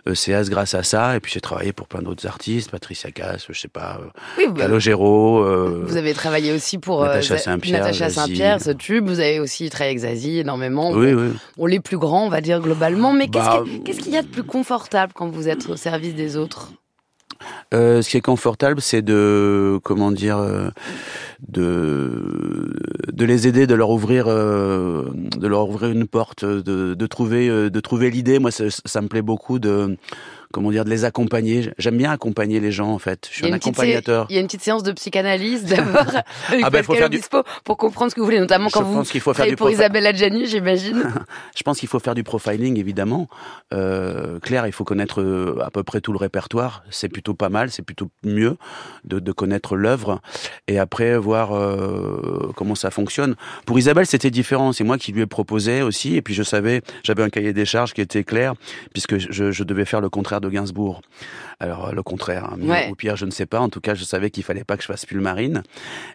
euh, 0.07 0.13
ECAS 0.13 0.49
grâce 0.51 0.75
à 0.75 0.83
ça. 0.83 1.17
Et 1.17 1.21
puis, 1.21 1.33
j'ai 1.33 1.41
travaillé 1.41 1.73
pour 1.73 1.87
plein 1.87 2.03
d'autres 2.03 2.27
artistes, 2.27 2.71
Patricia 2.71 3.11
Cass, 3.11 3.47
je 3.51 3.59
sais 3.59 3.69
pas, 3.69 4.01
euh, 4.03 4.09
Oui, 4.39 4.45
bah, 4.49 4.63
Calogero. 4.63 5.43
euh, 5.45 5.85
vous 5.87 5.97
avez 5.97 6.15
travaillé 6.15 6.53
aussi 6.53 6.79
pour 6.79 7.03
euh, 7.03 7.07
Natacha 7.09 7.39
Saint-Pierre, 8.11 8.61
ce 8.61 8.71
tube. 8.71 9.07
Vous 9.07 9.21
avez 9.21 9.41
aussi 9.41 9.69
travaillé 9.71 9.91
avec 9.91 10.03
Zazie 10.03 10.39
énormément. 10.39 10.91
oui, 10.93 11.13
oui. 11.13 11.29
On 11.59 11.67
les 11.67 11.81
plus 11.81 11.99
grands, 11.99 12.27
on 12.27 12.31
va 12.31 12.41
dire 12.41 12.61
globalement. 12.61 13.13
Mais 13.13 13.27
Bah, 13.29 13.63
que- 13.65 13.85
qu'est-ce 13.85 14.01
qu'il 14.01 14.13
y 14.13 14.17
a 14.17 14.23
de 14.23 14.29
plus 14.29 14.43
confortable 14.45 15.13
quand 15.15 15.29
vous 15.29 15.49
êtes 15.49 15.69
au 15.69 15.77
service 15.77 16.15
des 16.15 16.37
autres? 16.37 16.73
Euh, 17.75 18.03
ce 18.03 18.11
qui 18.11 18.17
est 18.17 18.23
confortable, 18.23 18.81
c'est 18.81 19.03
de 19.03 19.79
comment 19.83 20.13
dire, 20.13 20.39
euh, 20.39 20.71
de 21.49 22.73
de 23.13 23.25
les 23.25 23.49
aider, 23.49 23.67
de 23.67 23.75
leur 23.75 23.91
ouvrir, 23.91 24.27
euh, 24.29 25.11
de 25.37 25.47
leur 25.47 25.69
ouvrir 25.69 25.91
une 25.91 26.07
porte, 26.07 26.45
de, 26.45 26.95
de 26.95 27.07
trouver, 27.07 27.49
de 27.49 27.81
trouver 27.81 28.11
l'idée. 28.11 28.39
Moi, 28.39 28.51
ça 28.51 29.01
me 29.03 29.09
plaît 29.09 29.23
beaucoup 29.23 29.59
de 29.59 29.97
comment 30.53 30.71
dire, 30.71 30.85
de 30.85 30.91
les 30.91 31.05
accompagner. 31.05 31.71
J'aime 31.79 31.97
bien 31.97 32.11
accompagner 32.11 32.61
les 32.61 32.73
gens 32.73 32.91
en 32.91 32.99
fait. 32.99 33.29
Je 33.31 33.37
suis 33.37 33.47
un 33.47 33.53
accompagnateur. 33.53 34.27
Il 34.31 34.35
y 34.37 34.39
a 34.39 34.41
une 34.41 34.47
petite 34.47 34.63
séance 34.63 34.83
de 34.83 34.93
psychanalyse 34.93 35.65
d'abord 35.65 35.97
avec 36.49 36.65
Ah 36.65 36.71
bah, 36.71 36.79
il 36.79 36.85
faut 36.85 36.95
faire 36.95 37.11
du- 37.11 37.17
Obispo 37.19 37.43
pour 37.65 37.77
comprendre 37.77 38.11
ce 38.11 38.15
que 38.15 38.21
vous 38.21 38.27
voulez, 38.27 38.41
notamment 38.41 38.69
Je 38.69 38.75
quand 38.75 38.83
vous 38.83 38.95
pense 38.95 39.11
qu'il 39.11 39.21
faut 39.21 39.35
faire 39.35 39.47
du 39.47 39.57
pour 39.57 39.69
profi- 39.69 39.73
Isabelle 39.75 40.07
Adjani, 40.07 40.47
j'imagine. 40.47 41.03
Je 41.57 41.63
pense 41.63 41.79
qu'il 41.79 41.89
faut 41.89 41.99
faire 41.99 42.15
du 42.15 42.23
profiling, 42.25 42.79
évidemment. 42.79 43.29
Euh, 43.75 44.39
Claire, 44.41 44.67
il 44.67 44.73
faut 44.73 44.85
connaître 44.85 45.21
euh, 45.21 45.59
à 45.65 45.71
peu 45.71 45.83
près 45.83 46.01
tout 46.01 46.13
le 46.13 46.19
répertoire. 46.19 46.83
C'est 46.91 47.09
plutôt 47.09 47.35
pas 47.35 47.49
mal, 47.49 47.71
c'est 47.71 47.83
plutôt 47.83 48.09
mieux 48.25 48.57
de, 49.05 49.19
de 49.19 49.33
connaître 49.33 49.77
l'œuvre 49.77 50.21
et 50.67 50.79
après 50.79 51.17
voir 51.19 51.55
euh, 51.55 52.51
comment 52.57 52.75
ça 52.75 52.91
fonctionne. 52.91 53.35
Pour 53.67 53.79
Isabelle, 53.79 54.07
c'était 54.07 54.31
différent. 54.31 54.73
C'est 54.73 54.85
moi 54.85 54.99
qui 54.99 55.13
lui 55.13 55.23
ai 55.23 55.27
proposé 55.27 55.83
aussi, 55.83 56.17
et 56.17 56.23
puis 56.23 56.35
je 56.35 56.43
savais, 56.43 56.83
j'avais 57.05 57.23
un 57.23 57.29
cahier 57.31 57.53
des 57.53 57.65
charges 57.65 57.93
qui 57.95 58.01
était 58.01 58.25
clair, 58.25 58.55
puisque 58.93 59.19
je, 59.19 59.51
je 59.51 59.65
devais 59.65 59.85
faire 59.85 60.01
le 60.01 60.09
contraire 60.09 60.38
de 60.41 60.49
Gainsbourg. 60.49 61.01
Alors 61.61 61.89
euh, 61.89 61.93
le 61.93 62.03
contraire, 62.03 62.45
hein, 62.53 62.57
mais 62.59 62.69
Ouais. 62.71 62.89
au 62.91 62.95
pire, 62.95 63.17
je 63.17 63.25
ne 63.25 63.31
sais 63.33 63.47
pas. 63.47 63.61
En 63.61 63.69
tout 63.69 63.81
cas, 63.81 63.95
je 63.95 64.05
savais 64.05 64.31
qu'il 64.31 64.45
fallait 64.45 64.65
pas 64.65 64.77
que 64.77 64.83
je 64.83 64.87
fasse 64.89 65.05
Pulmarine, 65.07 65.63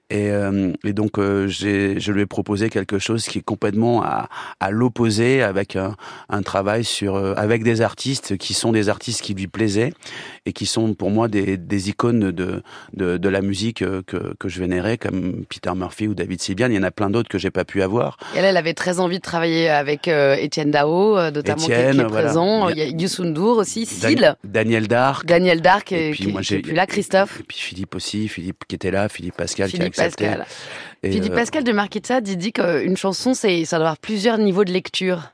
et, 0.09 0.29
euh, 0.31 0.71
et 0.85 0.93
donc 0.93 1.17
euh, 1.19 1.47
je 1.47 2.11
lui 2.11 2.21
ai 2.21 2.25
proposé 2.25 2.69
quelque 2.69 2.97
chose 2.99 3.25
qui 3.25 3.39
est 3.39 3.43
complètement 3.43 4.03
à, 4.03 4.29
à 4.59 4.71
l'opposé, 4.71 5.41
avec 5.41 5.75
un, 5.75 5.95
un 6.29 6.41
travail 6.43 6.83
sur, 6.85 7.15
euh, 7.15 7.33
avec 7.35 7.63
des 7.63 7.81
artistes 7.81 8.37
qui 8.37 8.53
sont 8.53 8.71
des 8.71 8.87
artistes 8.89 9.21
qui 9.21 9.33
lui 9.33 9.47
plaisaient 9.47 9.91
et 10.45 10.53
qui 10.53 10.65
sont 10.65 10.93
pour 10.93 11.09
moi 11.09 11.27
des, 11.27 11.57
des 11.57 11.89
icônes 11.89 12.31
de, 12.31 12.63
de, 12.93 13.17
de 13.17 13.29
la 13.29 13.41
musique 13.41 13.81
euh, 13.81 14.01
que, 14.05 14.33
que 14.39 14.47
je 14.47 14.59
vénérais, 14.59 14.97
comme 14.97 15.43
Peter 15.49 15.71
Murphy 15.75 16.07
ou 16.07 16.13
David 16.15 16.41
Sibian. 16.41 16.67
Il 16.69 16.75
y 16.75 16.79
en 16.79 16.83
a 16.83 16.91
plein 16.91 17.09
d'autres 17.09 17.29
que 17.29 17.37
j'ai 17.37 17.51
pas 17.51 17.65
pu 17.65 17.81
avoir. 17.81 18.17
Elle, 18.35 18.45
elle 18.45 18.57
avait 18.57 18.73
très 18.73 18.99
envie 18.99 19.17
de 19.17 19.21
travailler 19.23 19.69
avec 19.69 20.07
Étienne 20.07 20.71
Dao, 20.71 21.17
notamment 21.31 21.57
qui 21.65 21.71
est- 21.71 21.91
qui 21.91 21.99
est 21.99 22.03
présent. 22.05 22.69
Il 22.69 22.77
Il 22.77 22.79
y 22.79 22.81
a- 22.81 23.01
Youssou 23.03 23.23
N'Dour 23.25 23.57
aussi, 23.57 23.85
Daniel 24.43 24.87
Dark. 24.87 25.25
Daniel 25.25 25.61
Dark, 25.61 25.91
Et 25.91 26.11
puis 26.11 26.25
qui, 26.25 26.31
moi, 26.31 26.41
qui 26.41 26.47
j'ai- 26.47 26.55
est 26.57 26.61
plus 26.61 26.73
là, 26.73 26.85
Christophe. 26.85 27.39
Et 27.39 27.43
puis 27.43 27.57
Philippe 27.57 27.95
aussi, 27.95 28.27
Philippe 28.27 28.63
qui 28.67 28.75
était 28.75 28.91
là, 28.91 29.09
Philippe 29.09 29.35
Pascal 29.37 29.69
qui 29.69 29.75
a 29.75 29.79
Philippe 29.79 29.99
accepté. 29.99 30.25
Pascal. 30.25 30.45
Et, 31.03 31.11
Philippe 31.11 31.33
euh, 31.33 31.35
Pascal 31.35 31.63
de 31.63 31.71
Marquetta 31.71 32.21
dit, 32.21 32.37
dit 32.37 32.51
qu'une 32.53 32.97
chanson, 32.97 33.33
c'est, 33.33 33.65
ça 33.65 33.77
doit 33.77 33.87
avoir 33.87 33.97
plusieurs 33.97 34.37
niveaux 34.37 34.63
de 34.63 34.71
lecture. 34.71 35.31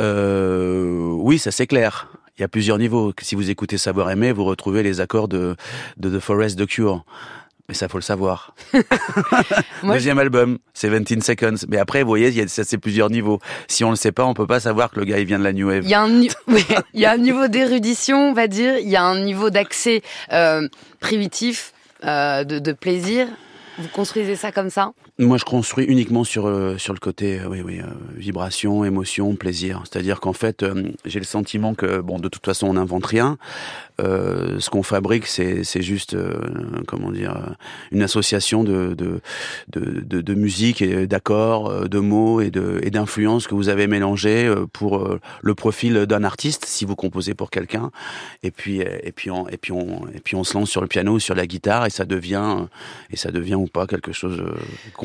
Euh, 0.00 1.10
oui, 1.18 1.38
ça 1.38 1.50
c'est 1.50 1.66
clair. 1.66 2.08
Il 2.36 2.42
y 2.42 2.44
a 2.44 2.48
plusieurs 2.48 2.78
niveaux. 2.78 3.12
Si 3.20 3.34
vous 3.34 3.50
écoutez 3.50 3.78
Savoir 3.78 4.10
aimer, 4.10 4.30
vous 4.32 4.44
retrouvez 4.44 4.82
les 4.84 5.00
accords 5.00 5.26
de, 5.28 5.56
de 5.96 6.16
The 6.16 6.20
Forest 6.20 6.56
de 6.58 6.64
Cure. 6.64 7.04
Mais 7.68 7.74
ça, 7.74 7.86
faut 7.86 7.98
le 7.98 8.02
savoir. 8.02 8.54
Deuxième 9.82 10.18
album, 10.18 10.56
17 10.74 11.22
Seconds. 11.22 11.66
Mais 11.68 11.76
après, 11.76 12.02
vous 12.02 12.08
voyez, 12.08 12.28
il 12.28 12.34
y 12.34 12.40
a, 12.40 12.48
ça 12.48 12.64
c'est 12.64 12.78
plusieurs 12.78 13.10
niveaux. 13.10 13.40
Si 13.66 13.84
on 13.84 13.90
le 13.90 13.96
sait 13.96 14.10
pas, 14.10 14.24
on 14.24 14.32
peut 14.32 14.46
pas 14.46 14.60
savoir 14.60 14.90
que 14.90 15.00
le 15.00 15.04
gars, 15.04 15.18
il 15.18 15.26
vient 15.26 15.38
de 15.38 15.44
la 15.44 15.52
New 15.52 15.68
Wave. 15.68 15.82
Il 15.84 15.90
y 15.90 15.94
a 15.94 16.00
un, 16.00 16.22
y 16.94 17.04
a 17.04 17.18
niveau 17.18 17.46
d'érudition, 17.48 18.30
on 18.30 18.32
va 18.32 18.46
dire. 18.46 18.78
Il 18.78 18.88
y 18.88 18.96
a 18.96 19.04
un 19.04 19.20
niveau 19.22 19.50
d'accès 19.50 20.00
euh, 20.32 20.66
primitif, 21.00 21.74
euh, 22.04 22.42
de, 22.44 22.58
de 22.58 22.72
plaisir. 22.72 23.26
Vous 23.76 23.88
construisez 23.88 24.34
ça 24.36 24.50
comme 24.50 24.70
ça? 24.70 24.92
Moi, 25.20 25.36
je 25.36 25.44
construis 25.44 25.84
uniquement 25.86 26.22
sur 26.22 26.46
euh, 26.46 26.78
sur 26.78 26.94
le 26.94 27.00
côté, 27.00 27.40
euh, 27.40 27.48
oui, 27.48 27.60
oui, 27.60 27.80
euh, 27.80 27.86
vibration, 28.14 28.84
émotion, 28.84 29.34
plaisir. 29.34 29.82
C'est-à-dire 29.82 30.20
qu'en 30.20 30.32
fait, 30.32 30.62
euh, 30.62 30.92
j'ai 31.04 31.18
le 31.18 31.24
sentiment 31.24 31.74
que, 31.74 32.00
bon, 32.00 32.20
de 32.20 32.28
toute 32.28 32.46
façon, 32.46 32.68
on 32.68 32.74
n'invente 32.74 33.04
rien. 33.04 33.36
Ce 34.00 34.70
qu'on 34.70 34.84
fabrique, 34.84 35.26
c'est 35.26 35.64
c'est 35.64 35.82
juste, 35.82 36.16
comment 36.86 37.10
dire, 37.10 37.56
une 37.90 38.02
association 38.02 38.62
de 38.62 38.94
de 38.94 39.20
de, 39.72 40.20
de, 40.20 40.34
musique 40.34 40.82
et 40.82 41.08
d'accords, 41.08 41.88
de 41.88 41.98
mots 41.98 42.40
et 42.40 42.52
de 42.52 42.78
et 42.84 42.90
d'influences 42.90 43.48
que 43.48 43.56
vous 43.56 43.68
avez 43.68 43.88
mélangées 43.88 44.46
euh, 44.46 44.66
pour 44.72 45.18
le 45.42 45.54
profil 45.56 46.06
d'un 46.06 46.22
artiste, 46.22 46.64
si 46.64 46.84
vous 46.84 46.94
composez 46.94 47.34
pour 47.34 47.50
quelqu'un. 47.50 47.90
Et 48.44 48.52
puis 48.52 48.82
et 48.82 49.10
puis 49.10 49.32
on 49.32 49.48
et 49.48 49.56
puis 49.56 49.72
on 49.72 50.06
et 50.14 50.20
puis 50.20 50.36
on 50.36 50.44
se 50.44 50.54
lance 50.54 50.70
sur 50.70 50.80
le 50.80 50.86
piano 50.86 51.18
sur 51.18 51.34
la 51.34 51.48
guitare 51.48 51.84
et 51.86 51.90
ça 51.90 52.04
devient 52.04 52.66
et 53.10 53.16
ça 53.16 53.32
devient 53.32 53.56
ou 53.56 53.66
pas 53.66 53.88
quelque 53.88 54.12
chose 54.12 54.40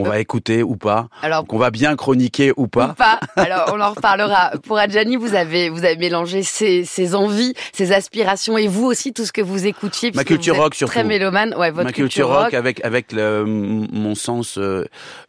qu'on 0.03 0.09
va 0.09 0.19
écouter 0.19 0.63
ou 0.63 0.75
pas, 0.75 1.07
Alors, 1.21 1.45
qu'on 1.45 1.57
va 1.57 1.71
bien 1.71 1.95
chroniquer 1.95 2.51
ou 2.57 2.63
ou 2.63 2.67
pas. 2.67 2.93
pas. 2.97 3.19
Alors, 3.35 3.71
on 3.73 3.81
en 3.81 3.89
reparlera. 3.91 4.51
Pour 4.65 4.77
Adjani, 4.77 5.15
vous 5.17 5.35
avez, 5.35 5.69
vous 5.69 5.83
avez 5.83 5.97
mélangé 5.97 6.43
ses, 6.43 6.85
ses 6.85 7.13
envies, 7.13 7.53
ses 7.73 7.91
aspirations 7.91 8.57
et 8.57 8.67
vous 8.67 8.85
aussi, 8.85 9.11
tout 9.13 9.25
ce 9.25 9.31
que 9.33 9.41
vous 9.41 9.65
écoutiez. 9.67 10.11
Ma 10.15 10.23
culture 10.23 10.55
rock, 10.55 10.75
surtout. 10.75 10.93
Très 10.93 11.03
mélomane. 11.03 11.53
Ouais, 11.55 11.71
votre 11.71 11.83
Ma 11.85 11.91
culture 11.91 12.29
rock 12.29 12.53
avec 12.53 12.83
avec 12.85 13.11
le, 13.11 13.43
mon 13.45 14.15
sens, 14.15 14.57
euh, 14.57 14.85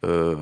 euh, 0.06 0.36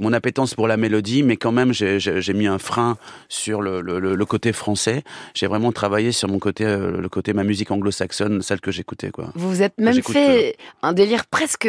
mon 0.00 0.12
appétence 0.12 0.54
pour 0.54 0.66
la 0.68 0.76
mélodie, 0.76 1.22
mais 1.22 1.36
quand 1.36 1.52
même 1.52 1.72
j'ai- 1.72 1.98
mis 2.34 2.46
un 2.46 2.58
frein 2.58 2.96
sur 3.28 3.60
le, 3.62 3.80
le, 3.80 3.98
le- 4.00 4.24
côté 4.26 4.52
français. 4.52 5.02
J'ai 5.34 5.46
vraiment 5.46 5.70
travaillé 5.72 6.12
sur 6.12 6.28
mon 6.28 6.38
côté, 6.38 6.64
euh, 6.64 7.00
le 7.00 7.08
côté 7.08 7.32
ma 7.34 7.44
musique 7.44 7.70
anglo-saxonne, 7.70 8.40
celle 8.42 8.60
que 8.60 8.70
j'écoutais 8.70 9.10
quoi. 9.10 9.26
Vous 9.34 9.48
vous 9.50 9.62
êtes 9.62 9.74
même 9.78 10.02
fait 10.02 10.56
un 10.82 10.92
délire 10.92 11.26
presque, 11.26 11.68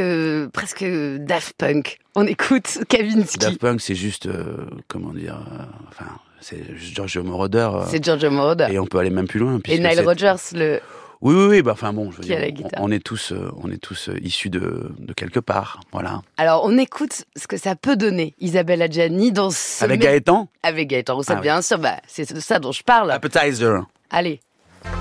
presque 0.54 0.84
Daft 0.86 1.54
Punk. 1.58 2.00
On 2.16 2.28
écoute 2.28 2.80
Kavinsky. 2.90 3.40
Daft 3.40 3.58
Punk, 3.60 3.82
c'est 3.82 3.96
juste, 3.96 4.28
euh, 4.28 4.58
comment 4.88 5.14
dire, 5.14 5.36
euh, 5.52 5.64
enfin, 5.90 6.12
c'est 6.42 6.76
juste 6.76 6.94
Giorgio 6.96 7.24
Moroder. 7.24 7.70
euh, 7.74 7.84
C'est 7.88 8.04
Giorgio 8.04 8.30
Moroder. 8.30 8.68
et 8.70 8.78
on 8.80 8.86
peut 8.86 9.00
aller 9.00 9.10
même 9.10 9.28
plus 9.28 9.40
loin. 9.40 9.60
Et 9.68 9.80
Nile 9.80 10.02
Rodgers, 10.06 10.36
le, 10.54 10.80
Oui, 11.22 11.34
oui, 11.36 11.46
oui. 11.50 11.62
Bah, 11.64 11.72
enfin 11.72 11.92
bon, 11.92 12.12
je 12.12 12.18
veux 12.18 12.24
dire, 12.24 12.38
on- 12.78 12.92
est 12.92 13.00
tous, 13.04 13.32
euh, 13.32 13.50
on 13.64 13.72
est 13.72 13.78
tous 13.82 14.10
euh, 14.10 14.20
issus 14.22 14.50
de, 14.52 14.92
de 15.00 15.14
quelque 15.14 15.40
part, 15.40 15.80
voilà. 15.92 16.22
Alors, 16.38 16.64
on 16.66 16.78
écoute 16.78 17.24
ce 17.36 17.48
que 17.48 17.58
ça 17.58 17.76
peut 17.76 17.96
donner, 17.96 18.36
Isabelle 18.40 18.82
Adjani, 18.84 19.32
dans 19.32 19.50
ce... 19.50 19.84
Avec 19.84 20.02
Gaëtan, 20.02 20.50
Avec 20.62 20.90
Gaëtan 20.90 21.16
Roussel, 21.16 21.36
Ah 21.38 21.40
oui. 21.40 21.44
bien 21.44 21.62
sûr. 21.64 21.80
Bah, 21.80 21.96
c'est 22.08 22.32
de 22.32 22.40
ça 22.40 22.60
dont 22.60 22.72
je 22.74 22.84
parle. 22.84 23.10
Appetizer. 23.12 23.86
Allez. 24.12 24.40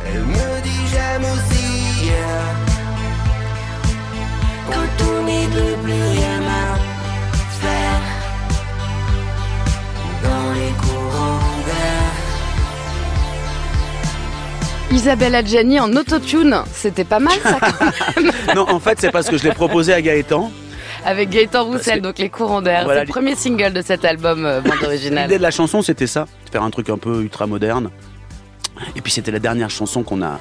Elle 0.07 0.23
Isabelle 15.03 15.35
Adjani 15.35 15.81
en 15.81 15.93
autotune, 15.97 16.63
c'était 16.73 17.03
pas 17.03 17.19
mal 17.19 17.37
ça 17.43 17.59
quand 17.59 18.23
même. 18.23 18.33
non, 18.55 18.69
en 18.69 18.79
fait, 18.79 19.01
c'est 19.01 19.11
parce 19.11 19.29
que 19.29 19.37
je 19.37 19.43
l'ai 19.43 19.51
proposé 19.51 19.93
à 19.93 20.01
Gaëtan. 20.01 20.53
Avec 21.05 21.29
Gaëtan 21.29 21.65
Roussel, 21.65 22.01
donc 22.01 22.19
les 22.19 22.29
courants 22.29 22.63
d'air. 22.63 22.85
Voilà, 22.85 23.01
c'est 23.01 23.07
le 23.07 23.11
premier 23.11 23.35
single 23.35 23.73
de 23.73 23.83
cet 23.83 24.05
album 24.05 24.47
euh, 24.47 24.61
bande 24.61 24.79
originale. 24.85 25.25
L'idée 25.25 25.39
de 25.39 25.43
la 25.43 25.51
chanson, 25.51 25.83
c'était 25.83 26.07
ça, 26.07 26.27
faire 26.53 26.63
un 26.63 26.71
truc 26.71 26.89
un 26.89 26.99
peu 26.99 27.21
ultra 27.21 27.49
moderne. 27.49 27.91
Et 28.95 29.01
puis 29.01 29.11
c'était 29.11 29.33
la 29.33 29.41
dernière 29.41 29.71
chanson 29.71 30.05
qu'on 30.05 30.23
a 30.23 30.39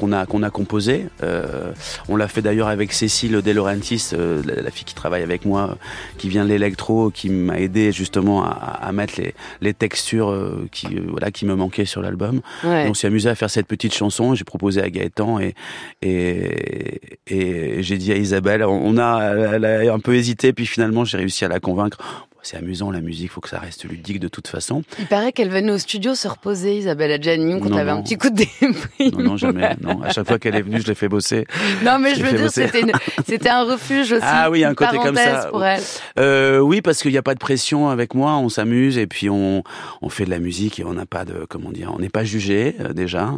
qu'on 0.00 0.12
a 0.12 0.24
qu'on 0.24 0.42
a 0.42 0.50
composée. 0.50 1.06
Euh, 1.22 1.72
on 2.08 2.16
l'a 2.16 2.26
fait 2.26 2.40
d'ailleurs 2.40 2.68
avec 2.68 2.92
Cécile 2.94 3.42
De 3.42 3.50
Laurentiis, 3.50 4.02
euh, 4.14 4.42
la, 4.46 4.62
la 4.62 4.70
fille 4.70 4.86
qui 4.86 4.94
travaille 4.94 5.22
avec 5.22 5.44
moi, 5.44 5.76
qui 6.16 6.28
vient 6.30 6.44
de 6.44 6.48
l'électro, 6.48 7.10
qui 7.10 7.28
m'a 7.28 7.58
aidé 7.60 7.92
justement 7.92 8.42
à, 8.44 8.78
à 8.80 8.92
mettre 8.92 9.20
les, 9.20 9.34
les 9.60 9.74
textures 9.74 10.30
euh, 10.30 10.66
qui 10.72 10.86
euh, 10.86 11.02
voilà 11.08 11.30
qui 11.30 11.44
me 11.44 11.54
manquaient 11.54 11.84
sur 11.84 12.00
l'album. 12.00 12.40
Ouais. 12.64 12.86
On 12.88 12.94
s'est 12.94 13.08
amusé 13.08 13.28
à 13.28 13.34
faire 13.34 13.50
cette 13.50 13.66
petite 13.66 13.94
chanson. 13.94 14.34
J'ai 14.34 14.44
proposé 14.44 14.80
à 14.82 14.88
Gaëtan 14.88 15.38
et 15.38 15.54
et, 16.00 17.00
et 17.26 17.82
j'ai 17.82 17.98
dit 17.98 18.10
à 18.12 18.16
Isabelle. 18.16 18.64
On 18.64 18.80
on 18.90 18.96
a 18.98 19.10
elle 19.54 19.64
a 19.66 19.92
un 19.92 20.00
peu 20.00 20.14
hésité, 20.14 20.54
puis 20.54 20.64
finalement 20.64 21.04
j'ai 21.04 21.18
réussi 21.18 21.44
à 21.44 21.48
la 21.48 21.60
convaincre. 21.60 21.98
C'est 22.42 22.56
amusant 22.56 22.90
la 22.90 23.00
musique, 23.00 23.30
faut 23.30 23.40
que 23.40 23.48
ça 23.48 23.58
reste 23.58 23.84
ludique 23.84 24.18
de 24.20 24.28
toute 24.28 24.48
façon. 24.48 24.82
Il 24.98 25.06
paraît 25.06 25.32
qu'elle 25.32 25.50
venait 25.50 25.72
au 25.72 25.78
studio 25.78 26.14
se 26.14 26.26
reposer, 26.26 26.76
Isabelle 26.78 27.12
Adjani, 27.12 27.60
quand 27.60 27.68
t'avais 27.70 27.90
un 27.90 28.02
petit 28.02 28.16
coup 28.16 28.30
de 28.30 28.36
déprime. 28.36 28.74
Non, 29.12 29.22
non, 29.22 29.36
jamais. 29.36 29.76
Non, 29.80 30.02
à 30.02 30.10
chaque 30.10 30.26
fois 30.26 30.38
qu'elle 30.38 30.54
est 30.56 30.62
venue, 30.62 30.80
je 30.80 30.86
l'ai 30.86 30.94
fait 30.94 31.08
bosser. 31.08 31.46
Non, 31.84 31.98
mais 31.98 32.14
Je 32.14 32.22
veux 32.24 32.36
dire, 32.36 32.50
c'était 32.50 32.80
une- 32.80 32.92
c'était 33.26 33.48
un 33.50 33.64
refuge 33.64 34.12
aussi. 34.12 34.22
Ah 34.24 34.50
oui, 34.50 34.64
un 34.64 34.74
côté 34.74 34.96
comme 34.98 35.16
ça. 35.16 35.48
pour 35.50 35.64
elle. 35.64 35.82
Euh, 36.18 36.58
oui, 36.60 36.80
parce 36.80 37.02
qu'il 37.02 37.12
n'y 37.12 37.18
a 37.18 37.22
pas 37.22 37.34
de 37.34 37.38
pression 37.38 37.88
avec 37.88 38.14
moi, 38.14 38.36
on 38.38 38.48
s'amuse 38.48 38.96
et 38.98 39.06
puis 39.06 39.28
on, 39.28 39.62
on 40.00 40.08
fait 40.08 40.24
de 40.24 40.30
la 40.30 40.38
musique 40.38 40.80
et 40.80 40.84
on 40.84 40.94
n'a 40.94 41.06
pas 41.06 41.24
de, 41.24 41.44
comment 41.48 41.70
dire, 41.70 41.92
on 41.94 41.98
n'est 41.98 42.08
pas 42.08 42.24
jugé 42.24 42.76
euh, 42.80 42.92
déjà, 42.92 43.28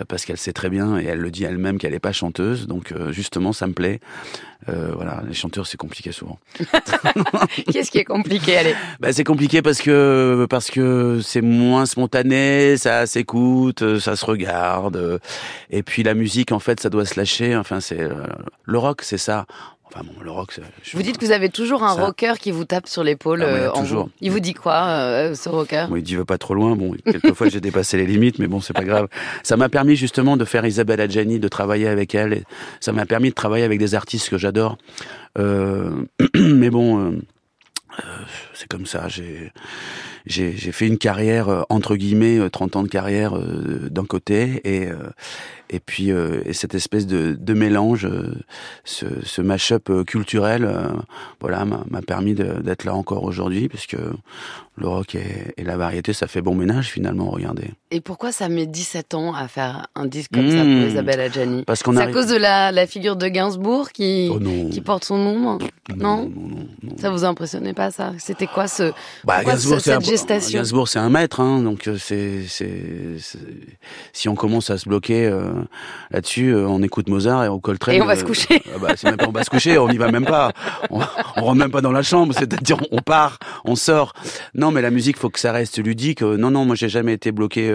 euh, 0.00 0.04
parce 0.08 0.24
qu'elle 0.24 0.38
sait 0.38 0.52
très 0.52 0.70
bien 0.70 0.98
et 0.98 1.04
elle 1.04 1.18
le 1.20 1.30
dit 1.30 1.44
elle-même 1.44 1.78
qu'elle 1.78 1.92
n'est 1.92 1.98
pas 1.98 2.12
chanteuse, 2.12 2.66
donc 2.66 2.92
euh, 2.92 3.12
justement 3.12 3.52
ça 3.52 3.66
me 3.66 3.72
plaît. 3.74 4.00
Euh, 4.68 4.92
voilà, 4.94 5.22
les 5.26 5.32
chanteurs 5.32 5.66
c'est 5.66 5.78
compliqué 5.78 6.12
souvent. 6.12 6.38
Qu'est-ce 7.72 7.90
qui 7.90 7.98
est 7.98 8.04
compliqué, 8.04 8.58
allez? 8.58 8.74
Bah, 9.00 9.12
c'est 9.12 9.24
compliqué 9.24 9.62
parce 9.62 9.80
que 9.80 10.46
parce 10.50 10.70
que 10.70 11.20
c'est 11.22 11.40
moins 11.40 11.86
spontané, 11.86 12.76
ça 12.76 13.06
s'écoute, 13.06 13.98
ça 13.98 14.16
se 14.16 14.24
regarde, 14.24 15.20
et 15.70 15.82
puis 15.82 16.02
la 16.02 16.14
musique 16.14 16.52
en 16.52 16.58
fait 16.58 16.80
ça 16.80 16.90
doit 16.90 17.06
se 17.06 17.18
lâcher. 17.18 17.56
Enfin 17.56 17.80
c'est 17.80 18.00
euh, 18.00 18.26
le 18.64 18.78
rock 18.78 19.02
c'est 19.02 19.18
ça. 19.18 19.46
Enfin 19.92 20.04
bon 20.04 20.12
le 20.22 20.30
rock. 20.30 20.52
c'est- 20.52 20.62
je- 20.82 20.96
Vous 20.96 21.02
dites 21.02 21.18
que 21.18 21.24
vous 21.26 21.32
avez 21.32 21.48
toujours 21.48 21.82
un 21.82 21.96
Ça. 21.96 22.04
rocker 22.04 22.34
qui 22.38 22.50
vous 22.52 22.64
tape 22.64 22.86
sur 22.86 23.02
l'épaule. 23.02 23.42
Ah 23.42 23.46
ouais, 23.52 23.60
euh, 23.60 23.72
en 23.72 23.80
toujours. 23.80 24.04
vous. 24.04 24.10
Il 24.20 24.30
vous 24.30 24.38
dit 24.40 24.54
quoi, 24.54 24.84
euh, 24.86 25.34
ce 25.34 25.48
rocker? 25.48 25.86
Bon, 25.88 25.96
il 25.96 26.02
dit 26.02 26.14
va 26.14 26.24
pas 26.24 26.38
trop 26.38 26.54
loin. 26.54 26.76
Bon, 26.76 26.94
quelquefois 27.04 27.48
j'ai 27.48 27.60
dépassé 27.60 27.96
les 27.96 28.06
limites, 28.06 28.38
mais 28.38 28.46
bon, 28.46 28.60
c'est 28.60 28.72
pas 28.72 28.84
grave. 28.84 29.08
Ça 29.42 29.56
m'a 29.56 29.68
permis 29.68 29.96
justement 29.96 30.36
de 30.36 30.44
faire 30.44 30.64
Isabelle 30.64 31.00
Adjani, 31.00 31.40
de 31.40 31.48
travailler 31.48 31.88
avec 31.88 32.14
elle. 32.14 32.44
Ça 32.80 32.92
m'a 32.92 33.04
permis 33.06 33.30
de 33.30 33.34
travailler 33.34 33.64
avec 33.64 33.78
des 33.80 33.94
artistes 33.96 34.28
que 34.28 34.38
j'adore. 34.38 34.78
Euh, 35.38 35.90
mais 36.36 36.70
bon, 36.70 36.98
euh, 37.00 37.10
euh, 37.98 38.02
c'est 38.60 38.68
comme 38.68 38.86
ça. 38.86 39.08
J'ai 39.08 39.52
j'ai 40.26 40.54
j'ai 40.56 40.72
fait 40.72 40.86
une 40.86 40.98
carrière 40.98 41.48
euh, 41.48 41.62
entre 41.70 41.96
guillemets 41.96 42.38
euh, 42.38 42.50
30 42.50 42.76
ans 42.76 42.82
de 42.82 42.88
carrière 42.88 43.36
euh, 43.36 43.88
d'un 43.90 44.04
côté 44.04 44.60
et 44.64 44.86
euh, 44.88 44.96
et 45.70 45.80
puis 45.80 46.10
euh, 46.12 46.42
et 46.44 46.52
cette 46.52 46.74
espèce 46.74 47.06
de, 47.06 47.36
de 47.40 47.54
mélange 47.54 48.04
euh, 48.04 48.34
ce, 48.84 49.06
ce 49.24 49.40
mash-up 49.40 49.88
euh, 49.88 50.04
culturel 50.04 50.64
euh, 50.64 50.88
voilà 51.40 51.64
m'a 51.64 51.84
m'a 51.88 52.02
permis 52.02 52.34
de- 52.34 52.60
d'être 52.60 52.84
là 52.84 52.94
encore 52.94 53.22
aujourd'hui 53.24 53.68
puisque 53.68 53.96
le 54.76 54.86
rock 54.88 55.14
et, 55.14 55.54
et 55.56 55.64
la 55.64 55.76
variété 55.76 56.12
ça 56.12 56.26
fait 56.26 56.42
bon 56.42 56.54
ménage 56.54 56.88
finalement 56.90 57.30
regardez. 57.30 57.70
Et 57.90 58.00
pourquoi 58.00 58.30
ça 58.32 58.48
met 58.48 58.66
17 58.66 59.14
ans 59.14 59.32
à 59.34 59.48
faire 59.48 59.86
un 59.94 60.06
disque 60.06 60.32
comme 60.32 60.50
ça 60.50 60.58
pour 60.62 60.88
Isabelle 60.88 61.20
Adjani? 61.20 61.64
Parce 61.64 61.82
qu'on 61.82 61.92
C'est 61.92 61.98
à 61.98 62.02
arrive 62.02 62.14
cause 62.14 62.26
de 62.28 62.36
la, 62.36 62.72
la 62.72 62.86
figure 62.86 63.16
de 63.16 63.26
Gainsbourg 63.28 63.90
qui, 63.90 64.28
oh 64.32 64.38
qui 64.70 64.80
porte 64.80 65.04
son 65.04 65.18
nom 65.18 65.40
non, 65.40 65.58
non? 65.58 65.96
non, 65.96 66.28
non, 66.28 66.66
non. 66.82 66.96
Ça 66.98 67.10
vous 67.10 67.24
impressionnait 67.24 67.72
pas, 67.74 67.90
ça? 67.90 68.12
C'était 68.18 68.46
quoi 68.54 68.68
ce. 68.68 68.92
Bah, 69.24 69.42
Gainsbourg, 69.44 69.80
cette 69.80 69.94
un- 69.96 70.00
gestation 70.00 70.58
Gainsbourg, 70.58 70.88
c'est 70.88 70.98
un 70.98 71.08
maître, 71.10 71.40
hein, 71.40 71.62
donc 71.62 71.88
euh, 71.88 71.96
c'est, 71.98 72.40
si 74.12 74.28
on 74.28 74.34
commence 74.34 74.70
à 74.70 74.78
se 74.78 74.88
bloquer 74.88 75.26
euh, 75.26 75.50
là-dessus, 76.10 76.54
euh, 76.54 76.66
on 76.68 76.82
écoute 76.82 77.08
Mozart 77.08 77.44
et 77.44 77.48
au 77.48 77.58
Coltrane. 77.60 77.94
Et 77.94 78.02
on 78.02 78.06
va 78.06 78.16
se 78.16 78.24
coucher. 78.24 78.62
ah 78.74 78.78
bah, 78.80 78.94
même 79.04 79.16
pas 79.16 79.26
on 79.28 79.32
va 79.32 79.44
se 79.44 79.50
coucher, 79.50 79.78
on 79.78 79.88
n'y 79.88 79.98
va 79.98 80.10
même 80.10 80.24
pas, 80.26 80.52
on, 80.90 81.00
on 81.36 81.40
rentre 81.44 81.58
même 81.58 81.70
pas 81.70 81.80
dans 81.80 81.92
la 81.92 82.02
chambre, 82.02 82.34
c'est-à-dire 82.36 82.78
on 82.90 82.98
part, 82.98 83.38
on 83.64 83.76
sort. 83.76 84.12
Non, 84.54 84.70
mais 84.70 84.82
la 84.82 84.90
musique, 84.90 85.16
faut 85.16 85.30
que 85.30 85.40
ça 85.40 85.52
reste 85.52 85.78
ludique. 85.78 86.22
Non, 86.22 86.50
non, 86.50 86.64
moi 86.64 86.74
j'ai 86.76 86.88
jamais 86.88 87.12
été 87.14 87.32
bloqué 87.32 87.74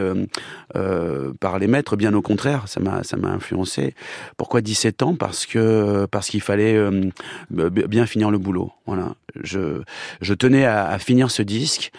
par 1.39 1.59
les 1.59 1.67
maîtres, 1.67 1.95
bien 1.95 2.13
au 2.13 2.21
contraire, 2.21 2.63
ça 2.67 2.79
m'a, 2.79 3.03
ça 3.03 3.17
m'a 3.17 3.29
influencé. 3.29 3.93
Pourquoi 4.37 4.61
17 4.61 5.01
ans? 5.03 5.15
Parce 5.15 5.45
que 5.45 6.05
parce 6.11 6.29
qu'il 6.29 6.41
fallait 6.41 6.75
euh, 6.75 7.09
bien 7.49 8.05
finir 8.05 8.31
le 8.31 8.37
boulot. 8.37 8.71
Voilà, 8.85 9.13
je 9.43 9.81
je 10.21 10.33
tenais 10.33 10.65
à, 10.65 10.87
à 10.87 10.99
finir 10.99 11.31
ce 11.31 11.41
disque 11.41 11.91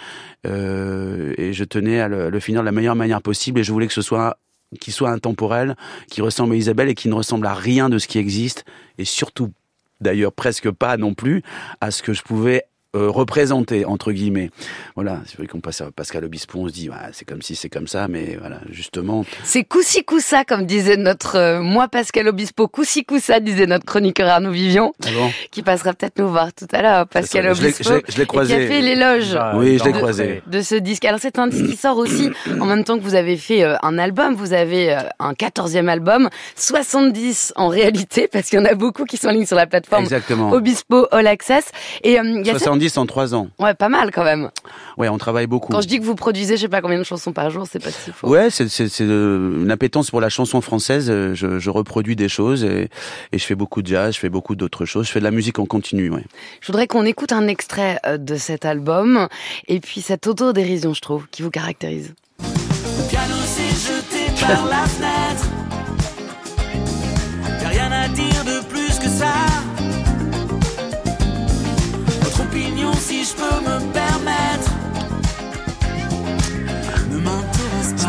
euh, 0.46 1.34
et 1.38 1.52
je 1.52 1.64
tenais 1.64 2.00
à 2.00 2.08
le, 2.08 2.30
le 2.30 2.40
finir 2.40 2.60
de 2.60 2.66
la 2.66 2.72
meilleure 2.72 2.96
manière 2.96 3.22
possible 3.22 3.60
et 3.60 3.64
je 3.64 3.72
voulais 3.72 3.86
que 3.86 3.92
ce 3.92 4.02
soit 4.02 4.38
qu'il 4.80 4.92
soit 4.92 5.10
intemporel, 5.10 5.76
qui 6.10 6.20
ressemble 6.22 6.54
à 6.54 6.56
Isabelle 6.56 6.88
et 6.88 6.94
qui 6.94 7.08
ne 7.08 7.14
ressemble 7.14 7.46
à 7.46 7.54
rien 7.54 7.88
de 7.88 7.98
ce 7.98 8.08
qui 8.08 8.18
existe 8.18 8.64
et 8.98 9.04
surtout 9.04 9.52
d'ailleurs 10.00 10.32
presque 10.32 10.70
pas 10.70 10.96
non 10.96 11.14
plus 11.14 11.42
à 11.80 11.90
ce 11.90 12.02
que 12.02 12.12
je 12.12 12.22
pouvais 12.22 12.64
euh, 12.96 13.08
représenter 13.10 13.84
entre 13.84 14.12
guillemets. 14.12 14.50
Voilà, 14.94 15.20
c'est 15.26 15.36
vrai 15.36 15.46
qu'on 15.46 15.60
passe 15.60 15.80
à 15.80 15.90
Pascal 15.90 16.24
Obispo, 16.24 16.58
on 16.60 16.68
se 16.68 16.72
dit 16.72 16.90
c'est 17.12 17.24
comme 17.26 17.42
si 17.42 17.54
c'est 17.54 17.68
comme 17.68 17.86
ça, 17.86 18.08
mais 18.08 18.36
voilà 18.40 18.60
justement. 18.70 19.24
C'est 19.44 19.64
coussi 19.64 20.04
coussa, 20.04 20.44
comme 20.44 20.64
disait 20.66 20.96
notre. 20.96 21.36
euh, 21.36 21.60
moi, 21.60 21.88
Pascal 21.88 22.28
Obispo, 22.28 22.68
coussi 22.68 23.04
coussa, 23.04 23.40
disait 23.40 23.66
notre 23.66 23.84
chroniqueur 23.84 24.28
Arnaud 24.28 24.50
Vivion, 24.52 24.92
Ah 25.04 25.08
bon? 25.14 25.30
qui 25.50 25.62
passera 25.62 25.92
peut-être 25.92 26.18
nous 26.18 26.28
voir 26.28 26.52
tout 26.52 26.66
à 26.72 26.82
l'heure. 26.82 27.06
Pascal 27.06 27.44
Je 27.54 27.62
Obispo. 27.62 27.84
je 27.84 27.94
l'ai- 27.94 28.02
je 28.08 28.22
et 28.22 28.26
croisé. 28.26 28.56
Qui 28.56 28.62
a 28.62 28.66
fait 28.66 28.80
l'éloge. 28.80 29.36
Ah, 29.38 29.52
Oui, 29.56 29.78
je 29.78 29.84
l'ai 29.84 29.92
croisé. 29.92 30.42
de 30.46 30.60
ce 30.62 30.74
disque. 30.74 31.04
Alors 31.04 31.20
c'est 31.20 31.38
un 31.38 31.46
disque 31.48 31.66
qui 31.66 31.76
sort 31.76 31.98
aussi 31.98 32.30
en 32.60 32.64
même 32.66 32.84
temps 32.84 32.98
que 32.98 33.02
vous 33.04 33.14
avez 33.14 33.36
fait 33.36 33.62
euh, 33.64 33.76
un 33.82 33.98
album, 33.98 34.34
vous 34.34 34.52
avez 34.52 34.94
euh, 34.94 35.00
un 35.18 35.32
14e 35.34 35.88
album, 35.88 36.28
70 36.56 37.52
en 37.56 37.68
réalité, 37.68 38.28
parce 38.28 38.48
qu'il 38.48 38.58
y 38.58 38.62
en 38.62 38.64
a 38.64 38.74
beaucoup 38.74 39.04
qui 39.04 39.16
sont 39.16 39.28
en 39.28 39.32
ligne 39.32 39.46
sur 39.46 39.56
la 39.56 39.66
plateforme 39.66 40.04
Exactement. 40.04 40.52
Obispo 40.52 41.06
All 41.10 41.26
Access. 41.26 41.64
Et 42.02 42.18
euh, 42.18 42.22
il 42.24 42.46
y 42.46 42.50
a 42.50 42.54
cette- 42.54 42.68
70 42.88 42.98
en 42.98 43.06
3 43.06 43.34
ans. 43.34 43.48
Ouais, 43.58 43.74
pas 43.74 43.88
mal 43.88 44.10
quand 44.10 44.24
même. 44.24 44.50
Ouais, 44.96 45.08
on 45.08 45.18
travaille 45.18 45.46
beaucoup. 45.46 45.72
Quand 45.72 45.80
je 45.80 45.88
dis 45.88 45.98
que 45.98 46.04
vous 46.04 46.14
produisez, 46.14 46.56
je 46.56 46.62
sais 46.62 46.68
pas 46.68 46.80
combien 46.80 46.98
de 46.98 47.04
chansons 47.04 47.32
par 47.32 47.50
jour, 47.50 47.66
c'est 47.70 47.82
pas 47.82 47.90
si 47.90 48.10
faux. 48.12 48.28
Ouais, 48.28 48.48
c'est 48.50 48.66
euh, 49.02 49.62
une 49.62 49.70
appétence 49.70 50.10
pour 50.10 50.20
la 50.20 50.28
chanson 50.28 50.60
française. 50.60 51.08
euh, 51.10 51.34
Je, 51.34 51.58
je 51.58 51.70
reproduis 51.70 52.16
des 52.16 52.28
choses 52.28 52.64
et, 52.64 52.88
et 53.32 53.38
je 53.38 53.44
fais 53.44 53.54
beaucoup 53.54 53.82
de 53.82 53.86
jazz, 53.88 54.14
je 54.14 54.20
fais 54.20 54.28
beaucoup 54.28 54.54
d'autres 54.54 54.84
choses. 54.84 55.06
Je 55.06 55.12
fais 55.12 55.20
de 55.20 55.24
la 55.24 55.30
musique 55.30 55.58
en 55.58 55.66
continu. 55.66 56.10
Ouais. 56.10 56.24
Je 56.60 56.66
voudrais 56.68 56.86
qu'on 56.86 57.04
écoute 57.04 57.32
un 57.32 57.46
extrait 57.48 57.98
euh, 58.06 58.16
de 58.18 58.36
cet 58.36 58.64
album 58.64 59.28
et 59.68 59.80
puis 59.80 60.00
cette 60.00 60.26
autodérision, 60.26 60.94
je 60.94 61.00
trouve, 61.00 61.26
qui 61.30 61.42
vous 61.42 61.50
caractérise. 61.50 62.14
Le 62.40 63.08
piano 63.08 63.34
s'est 63.44 63.92
jeté 63.92 64.30
par 64.40 64.66
la 64.66 64.84
fenêtre. 64.86 65.15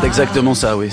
Exactement 0.08 0.54
ça, 0.54 0.76
oui. 0.76 0.88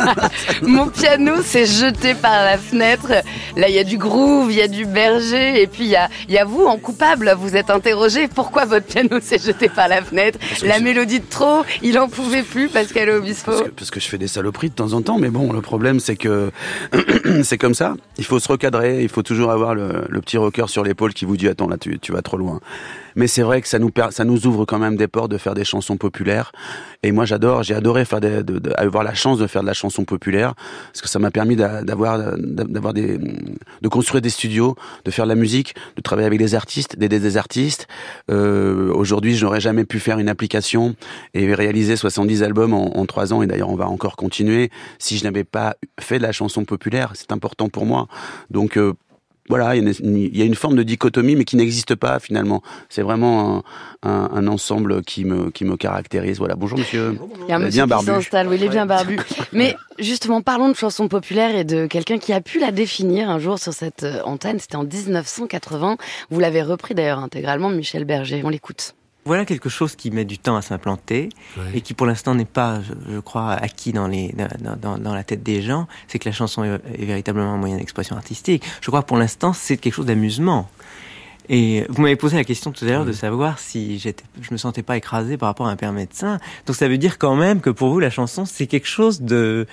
Mon 0.62 0.88
piano 0.88 1.42
s'est 1.42 1.66
jeté 1.66 2.14
par 2.14 2.44
la 2.44 2.56
fenêtre. 2.56 3.08
Là, 3.56 3.68
il 3.68 3.74
y 3.74 3.78
a 3.78 3.84
du 3.84 3.98
groove, 3.98 4.52
il 4.52 4.58
y 4.58 4.62
a 4.62 4.68
du 4.68 4.86
berger, 4.86 5.60
et 5.60 5.66
puis 5.66 5.84
il 5.84 5.90
y 5.90 5.96
a, 5.96 6.08
y 6.28 6.38
a 6.38 6.44
vous 6.44 6.64
en 6.64 6.78
coupable. 6.78 7.34
Vous 7.36 7.56
êtes 7.56 7.68
interrogé 7.70 8.28
pourquoi 8.28 8.64
votre 8.64 8.86
piano 8.86 9.18
s'est 9.20 9.40
jeté 9.40 9.68
par 9.68 9.88
la 9.88 10.02
fenêtre. 10.02 10.38
La 10.62 10.78
mélodie 10.78 11.18
de 11.20 11.26
trop, 11.28 11.64
il 11.82 11.98
en 11.98 12.08
pouvait 12.08 12.44
plus, 12.44 12.68
Pascal 12.68 13.10
Obispo. 13.10 13.50
Parce 13.50 13.62
que, 13.62 13.68
parce 13.70 13.90
que 13.90 14.00
je 14.00 14.08
fais 14.08 14.18
des 14.18 14.28
saloperies 14.28 14.70
de 14.70 14.74
temps 14.74 14.92
en 14.92 15.02
temps, 15.02 15.18
mais 15.18 15.30
bon, 15.30 15.52
le 15.52 15.60
problème 15.60 15.98
c'est 15.98 16.16
que 16.16 16.50
c'est 17.42 17.58
comme 17.58 17.74
ça. 17.74 17.94
Il 18.18 18.24
faut 18.24 18.38
se 18.38 18.48
recadrer, 18.48 19.02
il 19.02 19.08
faut 19.08 19.22
toujours 19.22 19.50
avoir 19.50 19.74
le, 19.74 20.06
le 20.08 20.20
petit 20.20 20.38
rocker 20.38 20.68
sur 20.68 20.84
l'épaule 20.84 21.12
qui 21.12 21.24
vous 21.24 21.36
dit 21.36 21.48
attends 21.48 21.68
là 21.68 21.76
tu, 21.76 21.98
tu 21.98 22.12
vas 22.12 22.22
trop 22.22 22.36
loin. 22.36 22.60
Mais 23.16 23.26
c'est 23.26 23.42
vrai 23.42 23.60
que 23.62 23.68
ça 23.68 23.78
nous 23.78 23.90
ça 24.10 24.24
nous 24.24 24.46
ouvre 24.46 24.64
quand 24.64 24.78
même 24.78 24.96
des 24.96 25.08
portes 25.08 25.30
de 25.30 25.38
faire 25.38 25.54
des 25.54 25.64
chansons 25.64 25.96
populaires. 25.96 26.52
Et 27.02 27.12
moi 27.12 27.24
j'adore, 27.24 27.62
j'ai 27.62 27.74
adoré 27.74 28.04
faire 28.04 28.20
des, 28.20 28.42
de, 28.42 28.58
de- 28.58 28.72
avoir 28.76 29.04
la 29.04 29.14
chance 29.14 29.38
de 29.38 29.46
faire 29.46 29.62
de 29.62 29.66
la 29.66 29.74
chanson 29.74 30.04
populaire 30.04 30.54
parce 30.92 31.02
que 31.02 31.08
ça 31.08 31.18
m'a 31.18 31.30
permis 31.30 31.56
d'a- 31.56 31.82
d'avoir 31.82 32.36
d'avoir 32.38 32.92
des 32.94 33.18
de 33.18 33.88
construire 33.88 34.22
des 34.22 34.30
studios, 34.30 34.74
de 35.04 35.10
faire 35.10 35.24
de 35.26 35.30
la 35.30 35.34
musique, 35.34 35.74
de 35.96 36.02
travailler 36.02 36.26
avec 36.26 36.38
des 36.38 36.54
artistes, 36.54 36.98
d'aider 36.98 37.20
des 37.20 37.36
artistes. 37.36 37.86
Euh, 38.30 38.92
Aujourd'hui, 38.94 39.34
je 39.36 39.44
n'aurais 39.44 39.60
jamais 39.60 39.84
pu 39.84 39.98
faire 40.00 40.18
une 40.18 40.28
application 40.28 40.94
et 41.34 41.52
réaliser 41.54 41.96
70 41.96 42.42
albums 42.42 42.72
en, 42.74 42.96
en 42.98 43.06
3 43.06 43.32
ans. 43.32 43.42
Et 43.42 43.46
d'ailleurs, 43.46 43.68
on 43.70 43.76
va 43.76 43.86
encore 43.88 44.16
continuer 44.16 44.70
si 44.98 45.18
je 45.18 45.24
n'avais 45.24 45.44
pas 45.44 45.76
fait 46.00 46.18
de 46.18 46.22
la 46.22 46.32
chanson 46.32 46.64
populaire. 46.64 47.12
C'est 47.14 47.32
important 47.32 47.68
pour 47.68 47.86
moi. 47.86 48.08
Donc, 48.50 48.76
euh, 48.78 48.94
voilà, 49.48 49.76
il 49.76 49.84
y, 49.84 49.86
a 49.86 49.90
une, 49.90 50.16
il 50.16 50.36
y 50.36 50.42
a 50.42 50.44
une 50.46 50.54
forme 50.54 50.74
de 50.76 50.82
dichotomie, 50.82 51.36
mais 51.36 51.44
qui 51.44 51.56
n'existe 51.56 51.94
pas 51.94 52.18
finalement. 52.18 52.62
C'est 52.88 53.02
vraiment 53.02 53.62
un, 54.02 54.08
un, 54.10 54.30
un 54.32 54.46
ensemble 54.46 55.02
qui 55.02 55.24
me, 55.24 55.50
qui 55.50 55.64
me 55.66 55.76
caractérise. 55.76 56.38
Voilà. 56.38 56.54
Bonjour 56.54 56.78
monsieur. 56.78 57.18
Il 57.42 57.48
y 57.50 57.52
a 57.52 57.56
un 57.56 57.58
Vous 57.58 57.64
êtes 57.64 57.66
monsieur 57.66 57.70
bien 57.70 57.84
qui 57.84 57.90
barbu. 57.90 58.06
s'installe, 58.06 58.48
oui, 58.48 58.56
il 58.56 58.64
est 58.64 58.68
bien 58.68 58.86
barbu. 58.86 59.18
Mais 59.52 59.76
justement, 59.98 60.40
parlons 60.40 60.70
de 60.70 60.74
chansons 60.76 61.08
populaires 61.08 61.54
et 61.54 61.64
de 61.64 61.86
quelqu'un 61.86 62.18
qui 62.18 62.32
a 62.32 62.40
pu 62.40 62.58
la 62.58 62.72
définir 62.72 63.28
un 63.28 63.38
jour 63.38 63.58
sur 63.58 63.74
cette 63.74 64.04
euh, 64.04 64.22
antenne. 64.24 64.58
C'était 64.60 64.76
en 64.76 64.84
1980. 64.84 65.96
Vous 66.30 66.40
l'avez 66.40 66.62
repris 66.62 66.94
d'ailleurs 66.94 67.18
intégralement, 67.18 67.68
Michel 67.68 68.04
Berger. 68.04 68.40
On 68.44 68.48
l'écoute. 68.48 68.94
Voilà 69.24 69.44
quelque 69.44 69.68
chose 69.68 69.96
qui 69.96 70.10
met 70.10 70.24
du 70.24 70.38
temps 70.38 70.56
à 70.56 70.62
s'implanter 70.62 71.30
et 71.72 71.80
qui 71.80 71.94
pour 71.94 72.06
l'instant 72.06 72.34
n'est 72.34 72.44
pas, 72.44 72.80
je, 73.08 73.18
crois, 73.20 73.52
acquis 73.52 73.92
dans, 73.92 74.06
les, 74.06 74.34
dans, 74.60 74.76
dans, 74.76 74.98
dans 74.98 75.14
la 75.14 75.24
tête 75.24 75.42
des 75.42 75.62
gens, 75.62 75.86
c'est 76.08 76.18
que 76.18 76.28
la 76.28 76.34
chanson 76.34 76.62
est, 76.64 76.80
est 77.00 77.04
véritablement 77.06 77.54
un 77.54 77.56
moyen 77.56 77.76
d'expression 77.76 78.16
artistique. 78.16 78.64
Je 78.80 78.86
crois 78.88 79.02
que 79.02 79.06
pour 79.06 79.16
l'instant 79.16 79.52
c'est 79.52 79.76
quelque 79.76 79.94
chose 79.94 80.06
d'amusement. 80.06 80.68
Et 81.48 81.84
vous 81.88 82.02
m'avez 82.02 82.16
posé 82.16 82.36
la 82.36 82.44
question 82.44 82.72
tout 82.72 82.84
à 82.84 82.88
l'heure 82.88 83.04
de 83.04 83.12
savoir 83.12 83.58
si 83.58 83.98
j'étais, 83.98 84.24
je 84.40 84.50
me 84.50 84.56
sentais 84.56 84.82
pas 84.82 84.96
écrasé 84.96 85.36
par 85.36 85.48
rapport 85.48 85.66
à 85.66 85.70
un 85.70 85.76
père 85.76 85.92
médecin. 85.92 86.38
Donc 86.66 86.76
ça 86.76 86.88
veut 86.88 86.98
dire 86.98 87.18
quand 87.18 87.36
même 87.36 87.60
que 87.60 87.70
pour 87.70 87.90
vous 87.90 88.00
la 88.00 88.10
chanson 88.10 88.44
c'est 88.46 88.66
quelque 88.66 88.88
chose 88.88 89.20
de 89.20 89.66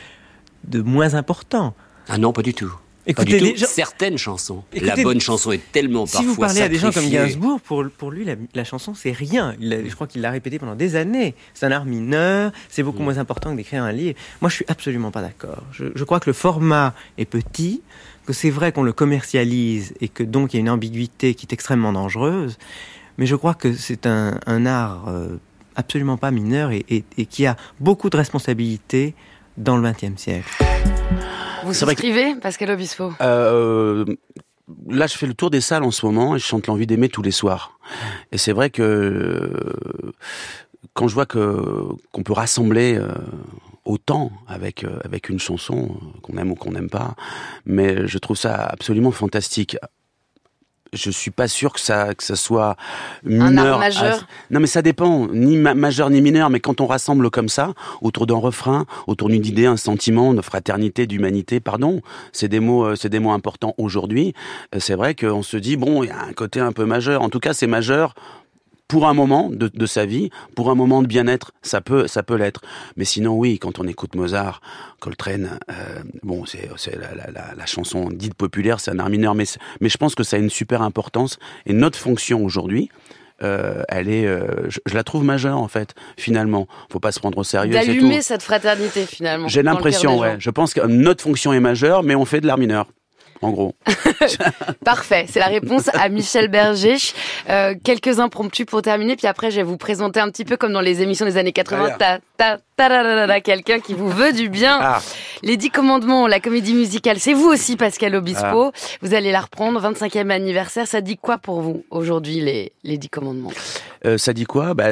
de 0.65 0.81
moins 0.81 1.15
important. 1.15 1.73
Ah 2.07 2.17
non, 2.17 2.33
pas 2.33 2.41
du 2.41 2.53
tout. 2.53 2.71
Écoutez, 3.07 3.31
pas 3.33 3.37
du 3.39 3.43
les 3.45 3.53
tout. 3.53 3.59
gens- 3.59 3.65
Certaines 3.67 4.17
chansons. 4.17 4.63
la 4.79 4.95
bonne 4.95 5.19
chanson 5.19 5.51
est 5.51 5.71
tellement 5.71 6.05
Si 6.05 6.13
parfois 6.13 6.31
vous 6.33 6.39
parlez 6.39 6.61
à 6.61 6.69
des 6.69 6.77
gens 6.77 6.91
comme. 6.91 7.09
Gainsbourg, 7.09 7.59
pour, 7.61 7.83
pour 7.97 8.11
lui, 8.11 8.23
la, 8.25 8.35
la 8.53 8.63
chanson, 8.63 8.93
c'est 8.93 9.11
rien. 9.11 9.55
Il 9.59 9.73
a- 9.73 9.83
je 9.87 9.93
crois 9.95 10.07
qu'il 10.07 10.21
l'a 10.21 10.29
répété 10.31 10.59
pendant 10.59 10.75
des 10.75 10.95
années. 10.95 11.33
C'est 11.53 11.65
un 11.65 11.71
art 11.71 11.85
mineur, 11.85 12.51
c'est 12.69 12.83
Mm. 12.83 12.85
beaucoup 12.85 13.03
moins 13.03 13.17
important 13.17 13.51
que 13.51 13.57
d'écrire 13.57 13.83
un 13.83 13.91
livre. 13.91 14.17
Moi, 14.41 14.49
je 14.49 14.55
suis 14.55 14.65
absolument 14.67 15.11
pas 15.11 15.21
d'accord. 15.21 15.63
Je, 15.71 15.85
je 15.95 16.03
crois 16.03 16.19
que 16.19 16.29
le 16.29 16.33
format 16.33 16.93
est 17.17 17.25
petit, 17.25 17.81
que 18.25 18.33
c'est 18.33 18.51
vrai 18.51 18.71
qu'on 18.71 18.83
le 18.83 18.93
commercialise 18.93 19.93
et 19.99 20.07
que 20.07 20.21
donc 20.23 20.53
il 20.53 20.57
y 20.57 20.59
a 20.59 20.61
une 20.61 20.69
ambiguïté 20.69 21.33
qui 21.33 21.45
est 21.47 21.53
extrêmement 21.53 21.93
dangereuse. 21.93 22.57
Mais 23.17 23.25
je 23.25 23.35
crois 23.35 23.55
que 23.55 23.73
c'est 23.73 24.05
un, 24.05 24.39
un 24.45 24.65
art 24.67 25.07
euh, 25.07 25.37
absolument 25.75 26.17
pas 26.17 26.29
mineur 26.31 26.69
et, 26.71 26.85
et- 26.89 27.03
et 27.17 27.25
qui 27.25 27.45
a 27.47 27.57
beaucoup 27.79 28.09
de 28.11 28.17
responsabilités 28.17 29.15
dans 29.57 29.75
le 29.77 29.91
XXe 29.91 30.21
siècle. 30.21 30.49
Vous 31.63 31.71
que- 31.71 31.75
souscrivez, 31.75 32.35
Pascal 32.35 32.71
Obispo? 32.71 33.13
Euh, 33.21 34.05
là, 34.87 35.07
je 35.07 35.17
fais 35.17 35.27
le 35.27 35.33
tour 35.33 35.49
des 35.49 35.61
salles 35.61 35.83
en 35.83 35.91
ce 35.91 36.05
moment 36.05 36.35
et 36.35 36.39
je 36.39 36.45
chante 36.45 36.67
l'envie 36.67 36.87
d'aimer 36.87 37.09
tous 37.09 37.21
les 37.21 37.31
soirs. 37.31 37.77
Et 38.31 38.37
c'est 38.37 38.51
vrai 38.53 38.69
que 38.69 39.51
quand 40.93 41.07
je 41.07 41.13
vois 41.13 41.25
que 41.25 41.85
qu'on 42.11 42.23
peut 42.23 42.33
rassembler 42.33 42.95
euh, 42.97 43.07
autant 43.85 44.31
avec 44.47 44.83
euh, 44.83 44.99
avec 45.03 45.29
une 45.29 45.39
chanson 45.39 45.97
qu'on 46.21 46.37
aime 46.37 46.51
ou 46.51 46.55
qu'on 46.55 46.71
n'aime 46.71 46.89
pas, 46.89 47.15
mais 47.65 48.07
je 48.07 48.17
trouve 48.17 48.37
ça 48.37 48.55
absolument 48.55 49.11
fantastique. 49.11 49.77
Je 50.93 51.09
suis 51.09 51.31
pas 51.31 51.47
sûr 51.47 51.71
que 51.71 51.79
ça 51.79 52.13
que 52.13 52.21
ça 52.23 52.35
soit 52.35 52.75
mineur. 53.23 53.79
majeur 53.79 54.15
à- 54.19 54.27
Non, 54.53 54.59
mais 54.59 54.67
ça 54.67 54.81
dépend, 54.81 55.27
ni 55.27 55.55
ma- 55.55 55.73
majeur 55.73 56.09
ni 56.09 56.19
mineur. 56.19 56.49
Mais 56.49 56.59
quand 56.59 56.81
on 56.81 56.85
rassemble 56.85 57.29
comme 57.29 57.47
ça, 57.47 57.73
autour 58.01 58.27
d'un 58.27 58.35
refrain, 58.35 58.85
autour 59.07 59.29
d'une 59.29 59.45
idée, 59.45 59.65
un 59.65 59.77
sentiment 59.77 60.33
de 60.33 60.41
fraternité, 60.41 61.07
d'humanité, 61.07 61.61
pardon, 61.61 62.01
c'est 62.33 62.49
des 62.49 62.59
mots, 62.59 62.83
euh, 62.87 62.95
c'est 62.97 63.07
des 63.07 63.19
mots 63.19 63.31
importants 63.31 63.73
aujourd'hui. 63.77 64.33
Euh, 64.75 64.79
C'est 64.81 64.95
vrai 64.95 65.15
qu'on 65.15 65.43
se 65.43 65.55
dit 65.55 65.77
bon, 65.77 66.03
il 66.03 66.07
y 66.07 66.11
a 66.11 66.21
un 66.23 66.33
côté 66.33 66.59
un 66.59 66.73
peu 66.73 66.83
majeur. 66.83 67.21
En 67.21 67.29
tout 67.29 67.39
cas, 67.39 67.53
c'est 67.53 67.67
majeur 67.67 68.13
pour 68.91 69.07
un 69.07 69.13
moment 69.13 69.49
de, 69.49 69.71
de 69.73 69.85
sa 69.85 70.05
vie, 70.05 70.31
pour 70.53 70.69
un 70.69 70.75
moment 70.75 71.01
de 71.01 71.07
bien-être, 71.07 71.53
ça 71.61 71.79
peut, 71.79 72.07
ça 72.07 72.23
peut 72.23 72.35
l'être. 72.35 72.59
Mais 72.97 73.05
sinon, 73.05 73.37
oui, 73.37 73.57
quand 73.57 73.79
on 73.79 73.87
écoute 73.87 74.15
Mozart, 74.15 74.59
Coltrane, 74.99 75.59
euh, 75.71 76.01
bon, 76.23 76.43
c'est, 76.45 76.67
la, 76.99 77.15
la, 77.15 77.31
la, 77.31 77.55
la 77.55 77.65
chanson 77.65 78.09
dite 78.09 78.33
populaire, 78.33 78.81
c'est 78.81 78.91
un 78.91 78.99
art 78.99 79.09
mineur, 79.09 79.33
mais, 79.33 79.45
mais 79.79 79.87
je 79.87 79.95
pense 79.95 80.13
que 80.13 80.23
ça 80.23 80.35
a 80.35 80.39
une 80.39 80.49
super 80.49 80.81
importance. 80.81 81.39
Et 81.65 81.71
notre 81.71 81.97
fonction 81.97 82.43
aujourd'hui, 82.43 82.89
euh, 83.43 83.81
elle 83.87 84.09
est, 84.09 84.25
euh, 84.27 84.69
je, 84.69 84.79
je 84.85 84.93
la 84.93 85.05
trouve 85.05 85.23
majeure 85.23 85.57
en 85.57 85.69
fait. 85.69 85.95
Finalement, 86.17 86.67
faut 86.91 86.99
pas 86.99 87.13
se 87.13 87.21
prendre 87.21 87.37
au 87.37 87.45
sérieux. 87.45 87.71
D'allumer 87.71 88.21
cette 88.21 88.43
fraternité 88.43 89.05
finalement. 89.05 89.47
J'ai 89.47 89.63
l'impression, 89.63 90.19
ouais. 90.19 90.35
Je 90.37 90.49
pense 90.49 90.73
que 90.73 90.85
notre 90.85 91.23
fonction 91.23 91.53
est 91.53 91.61
majeure, 91.61 92.03
mais 92.03 92.15
on 92.15 92.25
fait 92.25 92.41
de 92.41 92.47
l'art 92.47 92.57
mineur. 92.57 92.87
En 93.41 93.51
gros. 93.51 93.73
Parfait, 94.85 95.25
c'est 95.27 95.39
la 95.39 95.47
réponse 95.47 95.89
à 95.93 96.09
Michel 96.09 96.47
Berger. 96.47 96.97
Euh, 97.49 97.73
quelques 97.83 98.19
impromptus 98.19 98.65
pour 98.65 98.81
terminer, 98.81 99.15
puis 99.15 99.27
après 99.27 99.49
je 99.49 99.57
vais 99.57 99.63
vous 99.63 99.77
présenter 99.77 100.19
un 100.19 100.29
petit 100.29 100.45
peu 100.45 100.57
comme 100.57 100.73
dans 100.73 100.81
les 100.81 101.01
émissions 101.01 101.25
des 101.25 101.37
années 101.37 101.51
80, 101.51 101.89
Très 101.89 101.97
ta, 101.97 102.19
ta, 102.37 102.57
ta, 102.77 103.41
quelqu'un 103.41 103.79
qui 103.79 103.93
vous 103.93 104.09
veut 104.09 104.31
du 104.31 104.49
bien. 104.49 104.77
Ah. 104.79 105.01
Les 105.41 105.57
Dix 105.57 105.71
Commandements, 105.71 106.27
la 106.27 106.39
comédie 106.39 106.73
musicale, 106.73 107.19
c'est 107.19 107.33
vous 107.33 107.47
aussi 107.47 107.77
Pascal 107.77 108.15
Obispo. 108.15 108.71
Vous 109.01 109.13
allez 109.13 109.31
la 109.31 109.41
reprendre, 109.41 109.81
25e 109.81 110.29
anniversaire. 110.29 110.87
Ça 110.87 111.01
dit 111.01 111.17
quoi 111.17 111.37
pour 111.39 111.61
vous 111.61 111.83
aujourd'hui 111.89 112.41
les, 112.41 112.73
les 112.83 112.97
Dix 112.97 113.09
Commandements? 113.09 113.51
Euh, 114.05 114.17
ça 114.17 114.33
dit 114.33 114.45
quoi? 114.45 114.73
Bah, 114.73 114.89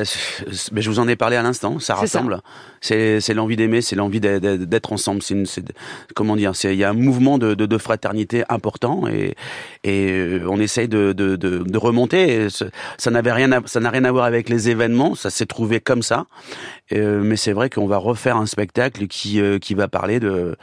ben, 0.72 0.82
Je 0.82 0.90
vous 0.90 1.00
en 1.00 1.08
ai 1.08 1.16
parlé 1.16 1.36
à 1.36 1.42
l'instant, 1.42 1.80
ça 1.80 1.96
rassemble. 1.96 2.42
C'est 2.82 3.34
l'envie 3.34 3.56
d'aimer, 3.56 3.82
c'est 3.82 3.96
l'envie 3.96 4.20
d'être- 4.20 4.94
ensemble. 4.94 5.22
C'est 5.24 5.34
une- 5.34 5.46
comment 6.16 6.36
dire 6.36 6.54
Il 6.64 6.76
y 6.76 6.84
a 6.84 6.90
un 6.90 6.94
mouvement 6.94 7.38
de, 7.38 7.54
de, 7.56 7.66
de 7.66 7.78
fraternité 7.78 8.44
important 8.50 9.08
et, 9.08 9.36
et 9.84 10.12
euh, 10.12 10.46
on 10.50 10.60
essaye 10.60 10.88
de, 10.88 11.14
de, 11.14 11.36
de, 11.36 11.60
de 11.60 11.78
remonter. 11.78 12.46
Et 12.46 12.48
ça 12.50 13.12
n'avait 13.12 13.32
rien, 13.32 13.52
à- 13.52 13.62
ça 13.66 13.80
n'a 13.80 13.90
rien 13.90 14.04
à 14.06 14.12
voir 14.12 14.26
avec 14.26 14.48
les 14.48 14.70
événements, 14.70 15.16
ça 15.16 15.30
s'est 15.30 15.46
trouvé 15.48 15.80
comme 15.80 16.04
ça. 16.04 16.28
Euh, 16.94 17.22
mais 17.24 17.36
c'est 17.36 17.52
vrai 17.54 17.70
qu'on 17.70 17.88
va 17.88 17.98
refaire 17.98 18.38
un 18.38 18.46
spectacle 18.46 19.08
qui 19.08 19.42
euh, 19.42 19.60
qui 19.60 19.74
va 19.74 19.88
parler 19.88 20.20
de, 20.20 20.56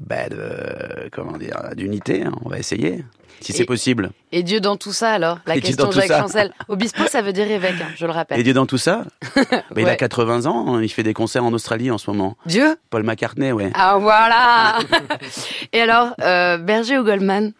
bah, 0.00 0.28
de 0.30 1.08
comment 1.12 1.36
dire 1.38 1.56
d'unité. 1.76 2.24
hein. 2.24 2.32
On 2.44 2.48
va 2.48 2.58
essayer, 2.58 3.04
si 3.40 3.52
c'est 3.52 3.64
possible. 3.64 4.10
Et 4.32 4.42
Dieu 4.42 4.60
dans 4.60 4.76
tout 4.76 4.92
ça 4.92 5.10
alors 5.12 5.38
La 5.46 5.56
Et 5.56 5.60
question 5.60 5.86
tout 5.88 6.00
Jacques. 6.00 6.08
Chancel. 6.10 6.52
Obispo, 6.68 7.06
ça 7.06 7.22
veut 7.22 7.32
dire 7.32 7.50
évêque, 7.50 7.80
hein, 7.80 7.88
je 7.96 8.06
le 8.06 8.12
rappelle. 8.12 8.38
Et 8.40 8.42
Dieu 8.42 8.52
dans 8.54 8.66
tout 8.66 8.78
ça 8.78 9.04
Bah, 9.36 9.42
Il 9.76 9.84
a 9.86 9.90
Ouais. 9.90 9.96
80 9.96 10.46
ans, 10.46 10.74
hein, 10.76 10.82
il 10.82 10.88
fait 10.88 11.02
des 11.02 11.14
concerts 11.14 11.44
en 11.44 11.52
Australie 11.52 11.90
en 11.90 11.98
ce 11.98 12.10
moment. 12.10 12.36
Dieu 12.46 12.76
Paul 12.90 13.02
McCartney, 13.02 13.52
ouais. 13.52 13.70
Ah 13.74 13.98
voilà 13.98 14.78
Et 15.72 15.80
alors, 15.80 16.14
euh, 16.20 16.58
Berger 16.58 16.98
ou 16.98 17.04
Goldman? 17.04 17.52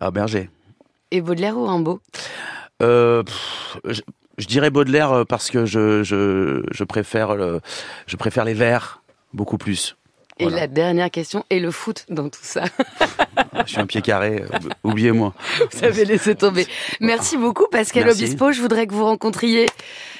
Ah, 0.00 0.10
Berger. 0.10 0.48
Et 1.10 1.20
Baudelaire 1.20 1.56
ou 1.56 1.66
Rimbaud? 1.66 2.00
Euh, 2.82 3.22
pff, 3.22 3.78
je, 3.84 4.00
je 4.38 4.46
dirais 4.46 4.70
Baudelaire 4.70 5.12
euh, 5.12 5.24
parce 5.24 5.50
que 5.50 5.66
je, 5.66 6.02
je, 6.02 6.62
je, 6.70 6.84
préfère, 6.84 7.34
le, 7.36 7.60
je 8.06 8.16
préfère 8.16 8.44
les 8.44 8.54
vers 8.54 9.02
beaucoup 9.32 9.58
plus. 9.58 9.96
Et 10.42 10.46
Voilà. 10.46 10.62
la 10.62 10.66
dernière 10.66 11.10
question, 11.10 11.44
et 11.50 11.60
le 11.60 11.70
foot 11.70 12.04
dans 12.08 12.28
tout 12.28 12.40
ça 12.42 12.64
Je 13.64 13.70
suis 13.72 13.80
un 13.80 13.86
pied 13.86 14.02
carré, 14.02 14.42
euh, 14.42 14.58
oubliez-moi. 14.82 15.34
Vous 15.72 15.84
avez 15.84 16.04
laissé 16.04 16.34
tomber. 16.34 16.66
Merci 17.00 17.36
beaucoup 17.36 17.66
Pascal 17.70 18.04
Merci. 18.06 18.24
Obispo. 18.24 18.50
Je 18.52 18.60
voudrais 18.60 18.86
que 18.86 18.92
vous 18.94 19.04
rencontriez 19.04 19.66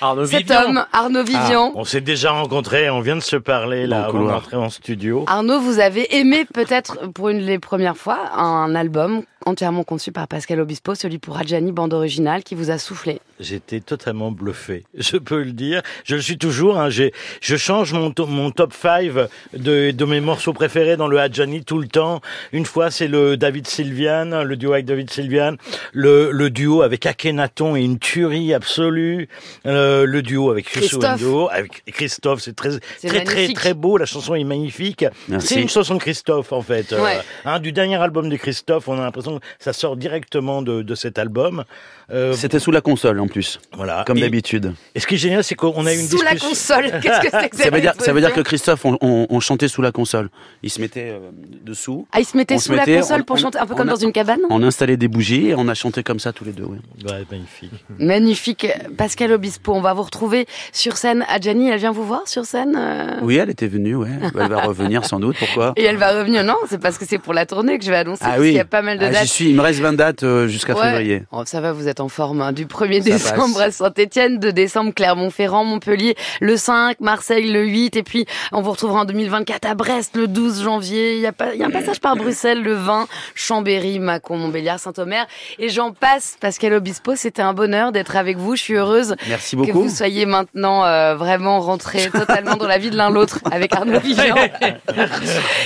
Arnaud 0.03 0.27
cet 0.27 0.41
Vivian. 0.43 0.65
homme, 0.65 0.85
Arnaud 0.93 1.23
Vivian. 1.25 1.73
On 1.75 1.85
s'est 1.85 2.01
déjà 2.01 2.33
rencontrés, 2.33 2.91
on 2.91 3.01
vient 3.01 3.17
de 3.17 3.21
se 3.21 3.37
parler 3.37 3.87
là 3.87 4.05
avant 4.07 4.25
d'entrer 4.25 4.57
en 4.57 4.69
studio. 4.71 5.25
Arnaud, 5.29 5.61
vous 5.61 5.79
avez 5.79 6.17
aimé 6.17 6.45
peut-être 6.53 7.07
pour 7.13 7.29
une 7.29 7.47
des 7.47 7.59
premières 7.59 7.97
fois 7.97 8.19
un 8.37 8.75
album 8.75 9.23
entièrement 9.45 9.83
conçu 9.83 10.13
par 10.13 10.29
Pascal 10.29 10.61
Obispo, 10.61 10.95
celui 10.95 11.19
pour 11.19 11.37
Adjani, 11.37 11.73
bande 11.73 11.93
originale, 11.95 12.45
qui 12.45 12.55
vous 12.55 12.71
a 12.71 12.79
soufflé. 12.79 13.21
J'étais 13.41 13.81
totalement 13.81 14.31
bluffé, 14.31 14.85
je 14.97 15.17
peux 15.17 15.43
le 15.43 15.51
dire. 15.51 15.83
Je 16.05 16.15
le 16.15 16.21
suis 16.23 16.39
toujours. 16.39 16.79
Hein. 16.79 16.91
J'ai- 16.91 17.13
Je 17.41 17.57
change 17.57 17.93
mon, 17.93 18.13
to- 18.13 18.27
mon 18.29 18.53
top 18.53 18.73
5 18.73 19.11
de, 19.55 19.91
de 19.91 20.05
mes 20.05 20.21
morceaux 20.21 20.53
préférés 20.53 20.97
dans 20.97 21.09
le 21.09 21.19
Hadjani 21.19 21.65
tout 21.65 21.79
le 21.79 21.89
temps. 21.89 22.21
Une 22.53 22.67
fois, 22.67 22.91
c'est 22.93 23.09
le 23.09 23.37
David 23.37 23.67
Sylvian, 23.67 24.45
le 24.45 24.57
duo 24.57 24.73
avec 24.75 24.85
David 24.87 25.11
Sylvian. 25.11 25.55
Le, 25.93 26.31
le 26.31 26.51
duo 26.51 26.83
avec 26.83 27.05
Akhenaton 27.05 27.75
et 27.75 27.81
une 27.83 27.99
tuerie 27.99 28.55
absolue. 28.55 29.29
Euh, 29.67 29.92
le 30.07 30.23
duo 30.23 30.51
avec 30.51 30.67
Christophe. 30.67 31.21
N'Dour, 31.21 31.51
avec 31.53 31.85
Christophe. 31.93 32.41
C'est 32.41 32.55
très, 32.57 32.71
C'est 32.99 33.09
très, 33.09 33.25
très, 33.25 33.53
très 33.53 33.75
beau. 33.75 33.97
La 33.99 34.07
chanson 34.07 34.35
est 34.35 34.45
magnifique. 34.45 35.05
C'est 35.41 35.61
une 35.61 35.69
chanson 35.69 35.95
de 35.95 36.01
Christophe, 36.01 36.53
en 36.53 36.63
fait. 36.63 36.93
Ouais. 36.93 37.19
hein, 37.45 37.61
du 37.61 37.73
dernier 37.73 37.97
album 37.97 38.29
de 38.29 38.37
Christophe, 38.37 38.89
on 38.89 38.99
a 38.99 39.03
l'impression 39.03 39.39
que 39.39 39.45
ça 39.59 39.73
sort 39.73 39.97
directement 39.97 40.63
de, 40.63 40.83
de 40.83 40.95
cet 40.95 41.19
album. 41.19 41.65
Euh, 42.11 42.33
C'était 42.35 42.59
sous 42.59 42.71
la 42.73 42.81
console 42.81 43.21
en 43.21 43.27
plus, 43.29 43.59
voilà. 43.75 44.05
comme 44.07 44.19
d'habitude. 44.21 44.75
et 44.95 45.01
ce 45.01 45.07
qui 45.07 45.15
est 45.15 45.19
génial, 45.19 45.43
c'est 45.45 45.55
qu'on 45.55 45.87
a 45.87 45.95
eu 45.95 45.99
une 46.01 46.09
Sous 46.09 46.21
la 46.23 46.33
discussion. 46.35 46.75
console. 46.77 47.01
Qu'est-ce 47.03 47.21
que 47.21 47.29
c'est 47.31 47.49
que 47.49 47.57
Ça 47.57 47.71
veut, 47.71 47.81
dire, 47.81 47.95
ça 47.99 48.13
veut 48.13 48.21
dire 48.21 48.33
que 48.35 48.41
Christophe, 48.43 48.85
on, 48.85 48.99
on, 49.01 49.27
on 49.31 49.41
chantait 49.41 49.69
sous 49.69 49.81
la 49.83 49.93
console. 49.93 50.29
Il 50.63 50.69
se 50.71 50.81
mettait 50.81 51.11
euh, 51.13 51.31
dessous. 51.65 52.07
Ah, 52.13 52.21
il 52.21 52.27
se 52.27 52.37
mettait 52.37 52.57
on 52.57 52.59
sous 52.59 52.73
se 52.73 52.77
la 52.77 52.85
console 52.85 53.21
on- 53.21 53.25
pour 53.25 53.37
on- 53.37 53.39
chanter, 53.39 53.59
un 53.59 53.67
peu 53.67 53.75
comme 53.75 53.89
a- 53.89 53.93
dans 53.93 53.99
une 53.99 54.13
cabane 54.13 54.41
On 54.51 54.63
installait 54.63 54.97
des 54.99 55.09
bougies 55.09 55.49
et 55.49 55.55
on 55.55 55.69
a 55.69 55.75
chanté 55.75 56.03
comme 56.03 56.19
ça 56.19 56.33
tous 56.33 56.45
les 56.45 56.53
deux. 56.53 56.65
Ouais. 56.65 56.79
Ouais, 57.07 57.25
magnifique. 57.31 57.73
Magnifique. 57.99 58.67
Pascal 58.99 59.33
Obispo, 59.33 59.73
on 59.73 59.81
va 59.83 59.93
vous 59.93 60.03
retrouver 60.03 60.47
sur 60.73 60.97
scène. 60.97 61.25
Adjani, 61.29 61.69
elle 61.69 61.79
vient 61.79 61.93
vous 61.93 62.05
voir 62.05 62.27
sur 62.27 62.45
scène 62.45 62.77
euh 62.79 63.19
Oui, 63.23 63.37
elle 63.37 63.51
était 63.51 63.67
venue, 63.67 63.95
ouais. 63.97 64.09
Elle 64.39 64.49
va 64.49 64.63
revenir 64.63 65.05
sans 65.05 65.21
doute. 65.21 65.37
Pourquoi 65.39 65.73
Et 65.77 65.85
elle 65.85 65.97
va 65.97 66.19
revenir. 66.19 66.45
Non, 66.45 66.57
c'est 66.69 66.81
parce 66.81 66.99
que 66.99 67.05
c'est 67.07 67.19
pour 67.19 67.35
la 67.35 67.45
tournée 67.47 67.79
que 67.79 67.85
je 67.85 67.91
vais 67.91 67.97
annoncer. 67.99 68.23
Ah 68.25 68.31
parce 68.31 68.41
oui. 68.41 68.49
qu'il 68.49 68.57
y 68.57 68.61
a 68.61 68.65
pas 68.65 68.83
mal 68.83 68.99
de 68.99 69.05
Ah, 69.07 69.11
dates. 69.11 69.23
J'y 69.23 69.29
suis. 69.29 69.51
Il 69.51 69.57
me 69.57 69.61
reste 69.63 69.81
20 69.81 69.93
dates 69.95 70.23
euh, 70.23 70.47
jusqu'à 70.49 70.75
Ouais. 70.75 70.83
février. 70.91 71.23
Oh, 71.33 71.43
ça 71.45 71.61
va, 71.61 71.73
vous 71.73 71.89
êtes 71.89 72.01
en 72.01 72.09
forme. 72.09 72.41
hein. 72.41 72.53
Du 72.53 72.67
1er 72.67 72.99
Ça 73.03 73.11
décembre 73.11 73.59
passe. 73.59 73.81
à 73.81 73.85
Saint-Etienne, 73.87 74.39
2 74.39 74.53
décembre 74.53 74.93
Clermont-Ferrand, 74.95 75.65
Montpellier, 75.65 76.15
le 76.41 76.57
5, 76.57 77.01
Marseille 77.01 77.51
le 77.53 77.65
8, 77.65 77.97
et 77.97 78.03
puis 78.03 78.25
on 78.53 78.63
vous 78.63 78.71
retrouvera 78.71 79.01
en 79.01 79.05
2024 79.05 79.67
à 79.67 79.75
Brest 79.75 80.17
le 80.17 80.29
12 80.29 80.63
janvier. 80.63 81.15
Il 81.17 81.21
y 81.21 81.27
a, 81.27 81.33
pas, 81.33 81.55
il 81.55 81.61
y 81.61 81.63
a 81.63 81.67
un 81.67 81.71
passage 81.71 82.01
par 82.01 82.17
Bruxelles 82.17 82.63
le 82.63 82.75
20, 82.75 83.07
Chambéry, 83.35 83.99
Mâcon, 83.99 84.37
Montbéliard, 84.37 84.79
Saint-Omer, 84.79 85.27
et 85.59 85.69
j'en 85.69 85.93
passe. 85.93 86.37
Pascal 86.41 86.75
Obispo, 86.75 87.15
c'était 87.17 87.43
un 87.43 87.53
bonheur 87.53 87.93
d'être 87.93 88.17
avec 88.17 88.37
vous. 88.39 88.57
Je 88.57 88.63
suis 88.63 88.75
heureuse 88.75 89.15
Merci 89.29 89.57
que 89.73 89.79
vous 89.79 89.89
soyez 89.89 90.27
maintenant 90.27 90.85
euh, 90.85 91.15
vraiment 91.15 91.61
rentrés 91.61 92.11
totalement 92.11 92.57
dans 92.57 92.67
la 92.67 92.79
vie 92.79 92.91
de 92.91 92.97
l'un 92.97 93.11
l'autre 93.11 93.41
avec 93.51 93.75
Arnaud 93.75 94.01
Vivian, 94.05 94.37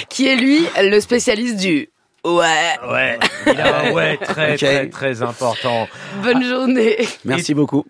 qui 0.08 0.26
est 0.26 0.36
lui 0.36 0.66
le 0.80 1.00
spécialiste 1.00 1.56
du 1.56 1.90
ouais. 2.24 2.78
Ouais, 2.90 3.18
il 3.46 3.60
a 3.60 3.80
un 3.80 3.92
ouais 3.92 4.16
très 4.16 4.56
très 4.56 4.88
très 4.88 5.22
important. 5.22 5.88
Bonne 6.22 6.42
journée. 6.42 6.96
Merci 7.24 7.54
beaucoup. 7.54 7.84